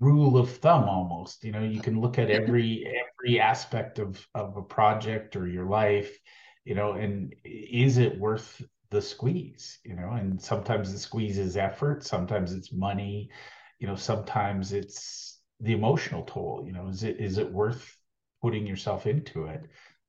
rule 0.00 0.36
of 0.36 0.50
thumb 0.50 0.84
almost 0.88 1.44
you 1.44 1.52
know 1.52 1.62
you 1.62 1.80
can 1.80 2.00
look 2.00 2.18
at 2.18 2.30
every 2.30 2.84
every 3.22 3.40
aspect 3.40 3.98
of 3.98 4.26
of 4.34 4.56
a 4.56 4.62
project 4.62 5.36
or 5.36 5.46
your 5.46 5.66
life 5.66 6.18
you 6.64 6.74
know 6.74 6.92
and 6.92 7.34
is 7.44 7.98
it 7.98 8.18
worth 8.18 8.62
the 8.90 9.00
squeeze 9.00 9.78
you 9.84 9.94
know? 9.94 10.10
And 10.10 10.40
sometimes 10.40 10.92
the 10.92 10.98
squeeze 10.98 11.38
is 11.38 11.56
effort 11.56 12.04
sometimes 12.04 12.52
it's 12.52 12.72
money 12.72 13.30
you 13.78 13.86
know 13.86 13.96
sometimes 13.96 14.72
it's 14.72 15.40
the 15.60 15.72
emotional 15.72 16.22
toll 16.22 16.62
you 16.66 16.72
know 16.72 16.88
is 16.88 17.02
it 17.02 17.20
is 17.20 17.38
it 17.38 17.50
worth 17.50 17.96
putting 18.42 18.66
yourself 18.66 19.06
into 19.06 19.44
it? 19.44 19.62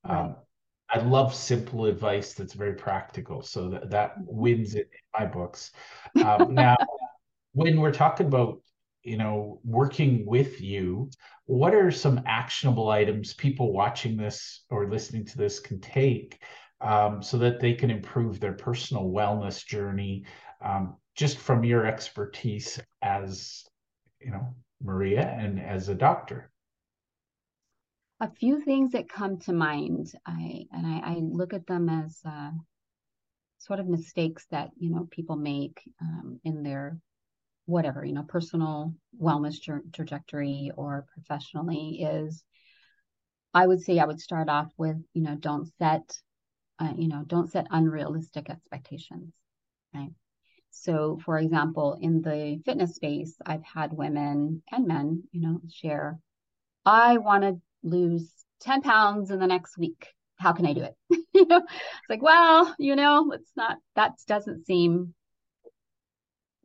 Right. 0.08 0.20
um, 0.20 0.36
i 0.90 1.00
love 1.00 1.34
simple 1.34 1.86
advice 1.86 2.34
that's 2.34 2.54
very 2.54 2.74
practical 2.74 3.42
so 3.42 3.70
that 3.70 3.90
that 3.90 4.14
wins 4.18 4.76
it 4.76 4.90
in 4.92 5.20
my 5.20 5.26
books. 5.26 5.72
Um, 6.16 6.54
now 6.56 6.76
when 7.54 7.80
we're 7.80 7.92
talking 7.92 8.28
about 8.28 8.62
you 9.04 9.18
know 9.18 9.60
working 9.64 10.26
with 10.26 10.62
you 10.62 11.10
what 11.46 11.74
are 11.74 11.92
some 11.92 12.22
actionable 12.26 12.90
items 12.90 13.34
people 13.34 13.72
watching 13.72 14.18
this 14.18 14.66
or 14.70 14.90
listening 14.90 15.26
to 15.26 15.38
this 15.38 15.60
can 15.60 15.80
take 15.80 16.42
um, 16.82 17.24
so 17.24 17.38
that 17.38 17.60
they 17.60 17.74
can 17.74 17.90
improve 17.90 18.40
their 18.40 18.54
personal 18.54 19.06
wellness 19.06 19.66
journey? 19.66 20.26
Um, 20.64 20.98
just 21.18 21.38
from 21.38 21.66
your 21.66 21.86
expertise 21.86 22.80
as 23.02 23.66
you 24.22 24.32
know 24.32 24.54
maria 24.82 25.28
and 25.28 25.60
as 25.60 25.90
a 25.90 25.96
doctor? 25.96 26.50
A 28.20 28.32
few 28.32 28.62
things 28.62 28.94
that 28.94 29.10
come 29.10 29.38
to 29.40 29.54
mind. 29.54 30.14
I 30.26 30.66
and 30.72 30.88
i, 30.88 31.00
I 31.00 31.14
look 31.16 31.54
at 31.54 31.68
them 31.68 31.90
as 31.90 32.20
uh, 32.24 32.52
sort 33.58 33.80
of 33.80 33.88
mistakes 33.88 34.46
that 34.52 34.72
you 34.78 34.90
know 34.90 35.08
people 35.12 35.36
make 35.36 35.82
um, 36.02 36.40
in 36.44 36.64
their 36.64 37.00
whatever 37.66 38.06
you 38.06 38.14
know 38.14 38.24
personal 38.24 38.94
wellness 39.22 39.62
tra- 39.62 39.82
trajectory 39.92 40.72
or 40.78 41.06
professionally 41.14 42.02
is 42.02 42.44
i 43.54 43.68
would 43.68 43.82
say 43.82 44.00
i 44.00 44.06
would 44.06 44.22
start 44.22 44.48
off 44.48 44.72
with 44.78 44.96
you 45.14 45.22
know 45.22 45.36
don't 45.36 45.68
set 45.78 46.18
uh, 46.80 46.94
you 46.96 47.10
know 47.10 47.24
don't 47.28 47.52
set 47.52 47.68
unrealistic 47.72 48.50
expectations 48.50 49.34
right 49.94 50.12
so 50.70 51.20
for 51.26 51.38
example 51.40 51.98
in 52.02 52.22
the 52.22 52.62
fitness 52.66 52.96
space 52.96 53.36
i've 53.46 53.64
had 53.64 53.92
women 53.94 54.62
and 54.72 54.88
men 54.88 55.24
you 55.32 55.42
know 55.42 55.60
share 55.70 56.20
i 56.86 57.18
want 57.18 57.44
to 57.44 57.60
lose 57.84 58.32
10 58.62 58.82
pounds 58.82 59.32
in 59.32 59.40
the 59.40 59.48
next 59.48 59.78
week. 59.78 60.08
How 60.38 60.54
can 60.54 60.66
i 60.66 60.74
do 60.74 60.84
it? 60.84 60.96
You 61.34 61.46
know 61.46 61.58
it's 61.58 62.10
like 62.10 62.22
well 62.24 62.74
you 62.80 62.96
know 62.96 63.32
it's 63.32 63.52
not 63.56 63.78
that 63.96 64.14
doesn't 64.28 64.66
seem 64.66 65.14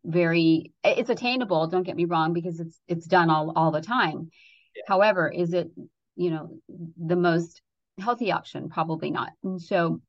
very 0.04 0.72
it's 0.82 1.10
attainable 1.10 1.66
don't 1.66 1.82
get 1.82 1.96
me 1.96 2.06
wrong 2.06 2.32
because 2.32 2.58
it's 2.58 2.80
it's 2.88 3.06
done 3.06 3.28
all 3.28 3.52
all 3.54 3.70
the 3.70 3.82
time. 3.82 4.30
Yeah. 4.74 4.82
however 4.88 5.28
is 5.28 5.52
it 5.52 5.70
you 6.16 6.30
know 6.30 6.58
the 6.96 7.16
most 7.16 7.60
healthy 7.98 8.32
option? 8.32 8.70
Probably 8.70 9.10
not. 9.10 9.30
And 9.44 9.60
so 9.60 10.00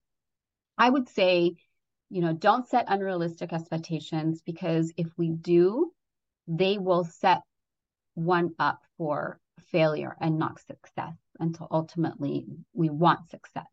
i 0.78 0.90
would 0.90 1.10
say 1.10 1.56
you 2.14 2.22
know 2.22 2.34
don't 2.34 2.68
set 2.68 2.86
unrealistic 2.88 3.54
expectations 3.54 4.42
because 4.46 4.94
if 4.98 5.08
we 5.18 5.32
do 5.32 5.92
they 6.48 6.78
will 6.78 7.04
set 7.04 7.42
one 8.16 8.54
up 8.60 8.80
for 8.98 9.40
failure 9.72 10.16
and 10.20 10.38
not 10.38 10.60
success 10.60 11.16
until 11.40 11.68
ultimately 11.72 12.46
we 12.74 12.90
want 12.90 13.30
success 13.30 13.68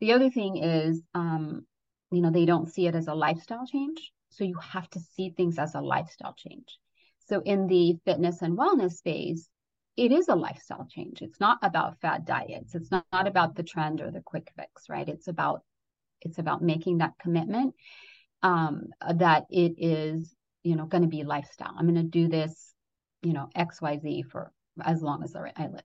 the 0.00 0.12
other 0.12 0.30
thing 0.30 0.56
is 0.58 1.02
um 1.14 1.64
you 2.10 2.20
know 2.20 2.30
they 2.30 2.44
don't 2.44 2.72
see 2.72 2.86
it 2.86 2.94
as 2.94 3.08
a 3.08 3.14
lifestyle 3.14 3.66
change 3.66 4.12
so 4.34 4.44
you 4.44 4.56
have 4.56 4.90
to 4.90 5.00
see 5.00 5.30
things 5.30 5.58
as 5.58 5.74
a 5.74 5.80
lifestyle 5.80 6.34
change. 6.34 6.78
So 7.26 7.40
in 7.40 7.68
the 7.68 7.98
fitness 8.04 8.42
and 8.42 8.58
wellness 8.58 8.94
space, 8.94 9.48
it 9.96 10.10
is 10.10 10.28
a 10.28 10.34
lifestyle 10.34 10.86
change. 10.90 11.22
It's 11.22 11.38
not 11.38 11.58
about 11.62 12.00
fad 12.00 12.26
diets. 12.26 12.74
It's 12.74 12.90
not, 12.90 13.06
not 13.12 13.28
about 13.28 13.54
the 13.54 13.62
trend 13.62 14.00
or 14.00 14.10
the 14.10 14.20
quick 14.20 14.50
fix, 14.56 14.88
right? 14.88 15.08
It's 15.08 15.28
about 15.28 15.62
it's 16.24 16.38
about 16.38 16.62
making 16.62 16.98
that 16.98 17.12
commitment 17.20 17.74
um, 18.42 18.88
that 19.16 19.46
it 19.50 19.74
is, 19.78 20.34
you 20.62 20.76
know, 20.76 20.86
going 20.86 21.02
to 21.02 21.08
be 21.08 21.24
lifestyle. 21.24 21.74
I'm 21.76 21.86
going 21.86 21.94
to 21.96 22.02
do 22.02 22.28
this, 22.28 22.72
you 23.22 23.32
know, 23.32 23.48
X, 23.54 23.80
Y, 23.80 23.98
Z 23.98 24.24
for 24.30 24.52
as 24.82 25.02
long 25.02 25.22
as 25.22 25.34
I 25.34 25.66
live. 25.66 25.82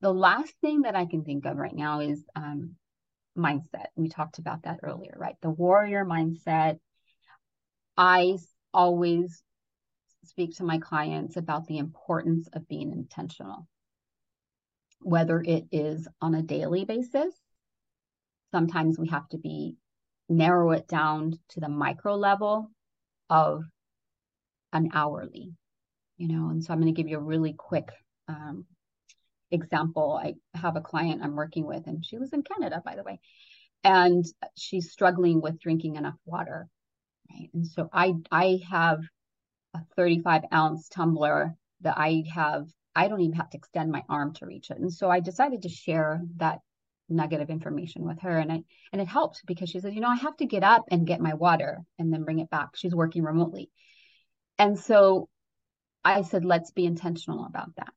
The 0.00 0.12
last 0.12 0.54
thing 0.60 0.82
that 0.82 0.94
I 0.94 1.06
can 1.06 1.24
think 1.24 1.46
of 1.46 1.56
right 1.56 1.74
now 1.74 2.00
is 2.00 2.24
um, 2.34 2.76
mindset. 3.36 3.86
We 3.96 4.08
talked 4.08 4.38
about 4.38 4.62
that 4.62 4.80
earlier, 4.82 5.14
right? 5.16 5.36
The 5.42 5.50
warrior 5.50 6.04
mindset, 6.04 6.78
I 7.96 8.36
always 8.72 9.42
speak 10.24 10.56
to 10.56 10.64
my 10.64 10.78
clients 10.78 11.36
about 11.36 11.66
the 11.66 11.78
importance 11.78 12.48
of 12.52 12.68
being 12.68 12.92
intentional, 12.92 13.66
whether 15.00 15.40
it 15.40 15.64
is 15.72 16.06
on 16.20 16.34
a 16.34 16.42
daily 16.42 16.84
basis. 16.84 17.32
Sometimes 18.52 18.98
we 18.98 19.08
have 19.08 19.28
to 19.30 19.38
be 19.38 19.76
narrow 20.28 20.72
it 20.72 20.88
down 20.88 21.38
to 21.50 21.60
the 21.60 21.68
micro 21.68 22.16
level 22.16 22.70
of 23.30 23.64
an 24.72 24.90
hourly, 24.94 25.54
you 26.16 26.28
know. 26.28 26.48
And 26.50 26.62
so 26.62 26.72
I'm 26.72 26.80
going 26.80 26.92
to 26.92 26.96
give 27.00 27.08
you 27.08 27.18
a 27.18 27.22
really 27.22 27.52
quick 27.52 27.88
um, 28.28 28.64
example. 29.50 30.20
I 30.22 30.34
have 30.58 30.76
a 30.76 30.80
client 30.80 31.22
I'm 31.22 31.36
working 31.36 31.66
with, 31.66 31.86
and 31.86 32.04
she 32.04 32.18
was 32.18 32.32
in 32.32 32.42
Canada, 32.42 32.82
by 32.84 32.96
the 32.96 33.02
way, 33.02 33.20
and 33.84 34.24
she's 34.56 34.90
struggling 34.90 35.40
with 35.40 35.60
drinking 35.60 35.96
enough 35.96 36.16
water 36.24 36.68
right? 37.30 37.50
And 37.54 37.66
so 37.66 37.88
I 37.92 38.14
I 38.30 38.60
have 38.68 39.00
a 39.74 39.80
35 39.96 40.42
ounce 40.52 40.88
tumbler 40.88 41.54
that 41.82 41.96
I 41.98 42.24
have. 42.32 42.68
I 42.94 43.08
don't 43.08 43.20
even 43.20 43.36
have 43.36 43.50
to 43.50 43.58
extend 43.58 43.92
my 43.92 44.02
arm 44.08 44.32
to 44.34 44.46
reach 44.46 44.70
it. 44.70 44.78
And 44.78 44.92
so 44.92 45.10
I 45.10 45.20
decided 45.20 45.62
to 45.62 45.68
share 45.68 46.22
that 46.36 46.60
nugget 47.08 47.40
of 47.40 47.50
information 47.50 48.04
with 48.04 48.20
her, 48.20 48.38
and 48.38 48.52
I 48.52 48.62
and 48.92 49.00
it 49.00 49.08
helped 49.08 49.42
because 49.46 49.68
she 49.70 49.80
said, 49.80 49.94
you 49.94 50.00
know, 50.00 50.08
I 50.08 50.16
have 50.16 50.36
to 50.38 50.46
get 50.46 50.64
up 50.64 50.84
and 50.90 51.06
get 51.06 51.20
my 51.20 51.34
water 51.34 51.84
and 51.98 52.12
then 52.12 52.24
bring 52.24 52.38
it 52.40 52.50
back. 52.50 52.70
She's 52.74 52.94
working 52.94 53.22
remotely, 53.22 53.70
and 54.58 54.78
so 54.78 55.28
I 56.04 56.22
said, 56.22 56.44
let's 56.44 56.70
be 56.70 56.86
intentional 56.86 57.46
about 57.46 57.74
that. 57.76 57.92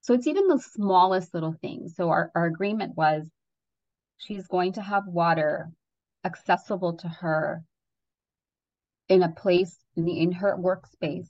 So 0.00 0.14
it's 0.14 0.26
even 0.26 0.48
the 0.48 0.58
smallest 0.58 1.34
little 1.34 1.54
things. 1.60 1.94
So 1.96 2.08
our, 2.08 2.30
our 2.34 2.46
agreement 2.46 2.96
was 2.96 3.30
she's 4.18 4.46
going 4.46 4.72
to 4.74 4.82
have 4.82 5.06
water 5.06 5.70
accessible 6.24 6.96
to 6.98 7.08
her 7.08 7.62
in 9.08 9.22
a 9.22 9.28
place 9.28 9.76
in, 9.96 10.04
the, 10.04 10.18
in 10.20 10.32
her 10.32 10.56
workspace 10.56 11.28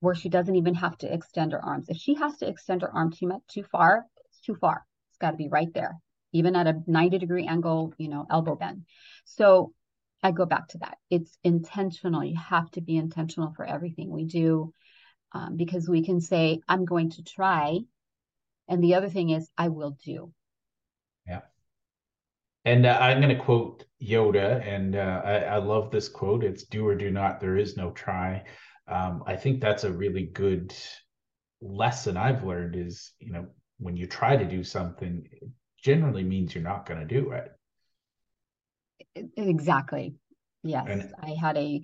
where 0.00 0.14
she 0.14 0.28
doesn't 0.28 0.56
even 0.56 0.74
have 0.74 0.96
to 0.98 1.12
extend 1.12 1.52
her 1.52 1.64
arms. 1.64 1.88
If 1.88 1.96
she 1.96 2.14
has 2.14 2.36
to 2.38 2.48
extend 2.48 2.82
her 2.82 2.92
arm 2.92 3.12
too 3.12 3.26
much 3.26 3.42
too 3.48 3.64
far, 3.64 4.04
it's 4.26 4.40
too 4.40 4.54
far. 4.54 4.84
It's 5.10 5.18
got 5.18 5.32
to 5.32 5.36
be 5.36 5.48
right 5.48 5.72
there, 5.74 5.96
even 6.32 6.56
at 6.56 6.66
a 6.66 6.82
90 6.86 7.18
degree 7.18 7.46
angle, 7.46 7.94
you 7.98 8.08
know, 8.08 8.26
elbow 8.30 8.54
bend. 8.54 8.84
So 9.24 9.72
I 10.22 10.30
go 10.30 10.46
back 10.46 10.68
to 10.68 10.78
that. 10.78 10.98
It's 11.10 11.36
intentional. 11.42 12.24
You 12.24 12.36
have 12.36 12.70
to 12.72 12.80
be 12.80 12.96
intentional 12.96 13.52
for 13.54 13.64
everything 13.64 14.10
we 14.10 14.24
do 14.24 14.72
um, 15.32 15.56
because 15.56 15.88
we 15.88 16.04
can 16.04 16.20
say, 16.20 16.60
I'm 16.68 16.84
going 16.84 17.10
to 17.10 17.22
try. 17.22 17.80
And 18.68 18.82
the 18.82 18.94
other 18.94 19.08
thing 19.08 19.30
is, 19.30 19.48
I 19.58 19.68
will 19.68 19.96
do. 20.04 20.32
Yeah. 21.26 21.40
And 22.64 22.86
uh, 22.86 22.96
I'm 23.00 23.20
going 23.20 23.36
to 23.36 23.42
quote 23.42 23.84
Yoda, 24.00 24.64
and 24.66 24.94
uh, 24.94 25.22
I, 25.24 25.34
I, 25.38 25.56
love 25.58 25.90
this 25.90 26.08
quote. 26.08 26.44
It's 26.44 26.64
"Do 26.64 26.86
or 26.86 26.94
do 26.94 27.10
not. 27.10 27.40
There 27.40 27.56
is 27.56 27.76
no 27.76 27.90
try." 27.90 28.44
Um, 28.86 29.24
I 29.26 29.36
think 29.36 29.60
that's 29.60 29.84
a 29.84 29.92
really 29.92 30.26
good 30.26 30.72
lesson 31.60 32.16
I've 32.16 32.44
learned. 32.44 32.76
Is 32.76 33.12
you 33.18 33.32
know 33.32 33.46
when 33.78 33.96
you 33.96 34.06
try 34.06 34.36
to 34.36 34.44
do 34.44 34.62
something, 34.62 35.26
generally 35.82 36.24
means 36.24 36.54
you're 36.54 36.64
not 36.64 36.86
going 36.86 37.00
to 37.00 37.06
do 37.06 37.32
it. 37.32 37.52
Exactly. 39.36 40.14
Yes, 40.62 40.86
and, 40.88 41.14
I 41.20 41.34
had 41.40 41.56
a 41.56 41.82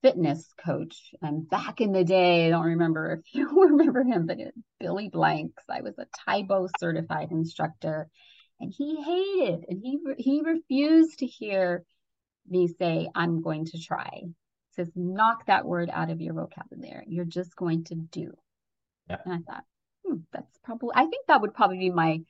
fitness 0.00 0.48
coach, 0.64 1.14
and 1.20 1.48
back 1.48 1.80
in 1.80 1.92
the 1.92 2.04
day, 2.04 2.46
I 2.46 2.50
don't 2.50 2.64
remember 2.64 3.20
if 3.20 3.34
you 3.34 3.48
remember 3.68 4.02
him, 4.02 4.26
but 4.26 4.38
it, 4.40 4.54
Billy 4.80 5.08
Blanks. 5.08 5.64
I 5.68 5.82
was 5.82 5.98
a 5.98 6.06
Tae 6.24 6.42
Bo 6.44 6.68
certified 6.78 7.30
instructor 7.30 8.08
and 8.62 8.72
he 8.72 9.02
hated 9.02 9.64
and 9.68 9.80
he 9.82 9.98
he 10.16 10.40
refused 10.42 11.18
to 11.18 11.26
hear 11.26 11.84
me 12.48 12.68
say 12.68 13.08
i'm 13.14 13.42
going 13.42 13.66
to 13.66 13.78
try 13.78 14.22
says 14.70 14.90
knock 14.94 15.44
that 15.46 15.66
word 15.66 15.90
out 15.92 16.10
of 16.10 16.20
your 16.20 16.34
vocabulary 16.34 17.04
you're 17.08 17.24
just 17.24 17.54
going 17.56 17.84
to 17.84 17.94
do 17.94 18.32
yeah. 19.10 19.18
and 19.24 19.34
i 19.34 19.52
thought 19.52 19.64
hmm, 20.06 20.18
that's 20.32 20.58
probably 20.64 20.90
i 20.94 21.04
think 21.04 21.26
that 21.26 21.40
would 21.40 21.54
probably 21.54 21.78
be 21.78 21.90
my 21.90 22.20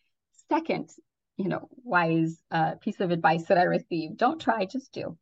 second 0.49 0.91
you 1.37 1.49
know 1.49 1.69
wise 1.83 2.37
uh, 2.51 2.75
piece 2.77 3.01
of 3.01 3.11
advice 3.11 3.45
that 3.45 3.59
i 3.59 3.63
received 3.63 4.17
don't 4.17 4.41
try 4.41 4.65
just 4.65 4.93
do 4.93 5.17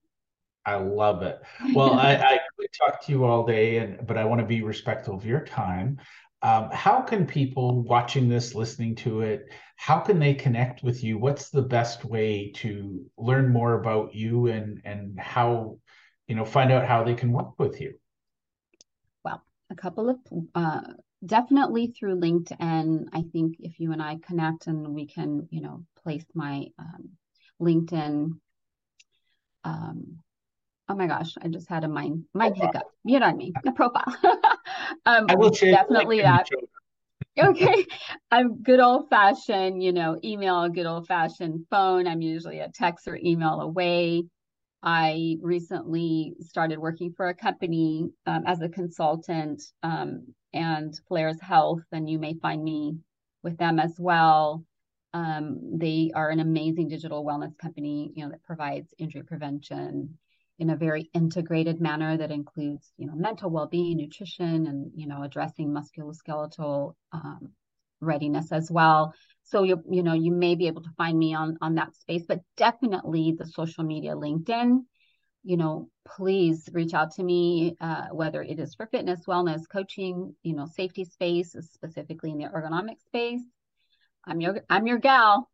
I 0.67 0.75
love 0.75 1.23
it. 1.23 1.41
Well, 1.75 1.95
I, 1.95 2.17
I 2.17 2.39
could 2.59 2.69
talk 2.73 3.03
to 3.07 3.13
you 3.13 3.25
all 3.25 3.47
day, 3.47 3.79
and 3.79 4.07
but 4.07 4.19
I 4.19 4.25
want 4.25 4.41
to 4.43 4.47
be 4.47 4.63
respectful 4.63 5.15
of 5.15 5.25
your 5.25 5.45
time. 5.45 5.99
Um, 6.43 6.71
how 6.71 7.01
can 7.03 7.27
people 7.27 7.83
watching 7.83 8.29
this, 8.29 8.55
listening 8.55 8.95
to 8.97 9.21
it, 9.23 9.47
how 9.77 9.99
can 9.99 10.19
they 10.19 10.35
connect 10.35 10.83
with 10.83 11.05
you? 11.05 11.19
What's 11.19 11.51
the 11.51 11.63
best 11.63 12.05
way 12.05 12.53
to 12.57 13.05
learn 13.19 13.53
more 13.53 13.75
about 13.81 14.15
you 14.15 14.47
and 14.47 14.81
and 14.85 15.19
how, 15.19 15.79
you 16.29 16.35
know, 16.35 16.45
find 16.45 16.73
out 16.73 16.87
how 16.87 17.05
they 17.05 17.15
can 17.15 17.33
work 17.33 17.59
with 17.59 17.81
you? 17.81 17.95
Well, 19.25 19.43
a 19.71 19.75
couple 19.75 20.09
of 20.09 20.19
uh, 20.55 20.81
definitely 21.25 21.89
through 21.89 22.21
LinkedIn. 22.21 23.07
I 23.13 23.23
think 23.33 23.57
if 23.61 23.79
you 23.79 23.93
and 23.93 24.03
I 24.03 24.19
connect 24.27 24.67
and 24.67 24.95
we 24.95 25.07
can, 25.07 25.49
you 25.51 25.61
know, 25.61 25.85
place 26.03 26.25
my 26.35 26.67
um, 26.79 27.11
LinkedIn. 27.61 28.33
Um, 29.65 30.19
oh 30.89 30.95
my 30.95 31.07
gosh, 31.07 31.35
I 31.43 31.49
just 31.49 31.69
had 31.69 31.85
a 31.85 31.89
mind 31.89 32.25
mind 32.35 32.57
hiccup. 32.57 32.85
You 33.05 33.21
know 33.21 33.27
what 33.27 33.35
I 33.35 33.37
mean? 33.37 33.53
The 33.63 33.73
profile. 33.73 34.17
um, 35.07 35.27
I 35.29 35.35
will 35.35 35.51
definitely 35.51 36.23
that. 36.23 36.49
okay, 37.39 37.87
I'm 38.31 38.63
good 38.63 38.81
old 38.81 39.09
fashioned, 39.09 39.83
you 39.83 39.93
know, 39.93 40.19
email, 40.25 40.69
good 40.69 40.87
old 40.87 41.07
fashioned 41.07 41.67
phone. 41.71 42.07
I'm 42.07 42.23
usually 42.23 42.61
a 42.61 42.69
text 42.69 43.07
or 43.07 43.19
email 43.23 43.61
away. 43.61 44.25
I 44.83 45.37
recently 45.43 46.35
started 46.41 46.79
working 46.79 47.13
for 47.13 47.29
a 47.29 47.35
company 47.35 48.09
um, 48.27 48.45
as 48.47 48.63
a 48.63 48.69
consultant 48.69 49.63
um, 49.83 50.35
and 50.53 50.99
Flair's 51.09 51.41
Health, 51.41 51.83
and 51.93 52.09
you 52.09 52.19
may 52.19 52.35
find 52.35 52.63
me 52.63 52.97
with 53.43 53.57
them 53.59 53.79
as 53.79 53.95
well. 53.99 54.65
Um, 55.13 55.79
they 55.79 56.13
are 56.15 56.31
an 56.31 56.41
amazing 56.41 56.89
digital 56.89 57.25
wellness 57.25 57.57
company, 57.59 58.13
you 58.15 58.25
know, 58.25 58.31
that 58.31 58.43
provides 58.43 58.95
injury 58.99 59.23
prevention 59.25 60.19
in 60.59 60.71
a 60.71 60.77
very 60.77 61.11
integrated 61.15 61.81
manner 61.81 62.17
that 62.17 62.31
includes, 62.31 62.93
you 62.99 63.07
know, 63.07 63.15
mental 63.15 63.51
well-being, 63.51 63.97
nutrition, 63.97 64.67
and 64.67 64.93
you 64.95 65.09
know, 65.09 65.23
addressing 65.23 65.69
musculoskeletal 65.75 66.95
um, 67.13 67.51
readiness 68.01 68.53
as 68.53 68.71
well. 68.71 69.15
So 69.45 69.63
you 69.63 69.83
you 69.91 70.03
know 70.03 70.13
you 70.13 70.33
may 70.33 70.55
be 70.55 70.67
able 70.67 70.83
to 70.83 70.91
find 70.97 71.19
me 71.19 71.35
on 71.35 71.57
on 71.61 71.75
that 71.77 71.97
space, 71.97 72.25
but 72.29 72.41
definitely 72.57 73.35
the 73.39 73.47
social 73.47 73.85
media, 73.85 74.15
LinkedIn. 74.15 74.81
You 75.43 75.57
know, 75.57 75.89
please 76.05 76.69
reach 76.73 76.93
out 76.93 77.13
to 77.13 77.23
me, 77.23 77.77
uh, 77.81 78.09
whether 78.13 78.43
it 78.43 78.59
is 78.59 78.75
for 78.75 78.87
fitness, 78.87 79.25
wellness, 79.27 79.63
coaching, 79.71 80.35
you 80.43 80.55
know, 80.55 80.67
safety 80.67 81.05
space, 81.05 81.57
specifically 81.73 82.31
in 82.31 82.39
the 82.39 82.45
ergonomic 82.45 83.01
space. 83.01 83.43
I'm 84.27 84.41
your 84.41 84.63
I'm 84.69 84.87
your 84.87 84.99
gal. 84.99 85.49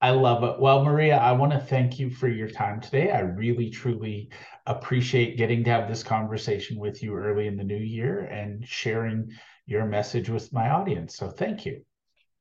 I 0.00 0.10
love 0.10 0.44
it. 0.44 0.60
Well, 0.60 0.84
Maria, 0.84 1.16
I 1.16 1.32
want 1.32 1.52
to 1.52 1.58
thank 1.58 1.98
you 1.98 2.10
for 2.10 2.28
your 2.28 2.48
time 2.48 2.80
today. 2.80 3.10
I 3.10 3.20
really, 3.20 3.70
truly 3.70 4.30
appreciate 4.66 5.38
getting 5.38 5.64
to 5.64 5.70
have 5.70 5.88
this 5.88 6.02
conversation 6.02 6.78
with 6.78 7.02
you 7.02 7.14
early 7.16 7.46
in 7.46 7.56
the 7.56 7.64
new 7.64 7.78
year 7.78 8.20
and 8.20 8.68
sharing 8.68 9.30
your 9.66 9.86
message 9.86 10.28
with 10.28 10.52
my 10.52 10.68
audience. 10.68 11.16
So 11.16 11.30
thank 11.30 11.64
you. 11.64 11.82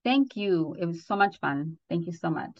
Thank 0.03 0.35
you. 0.35 0.75
It 0.77 0.85
was 0.85 1.05
so 1.05 1.15
much 1.15 1.39
fun. 1.39 1.77
Thank 1.89 2.05
you 2.05 2.11
so 2.11 2.29
much. 2.29 2.59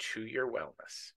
to 0.00 0.22
your 0.26 0.50
wellness. 0.50 1.08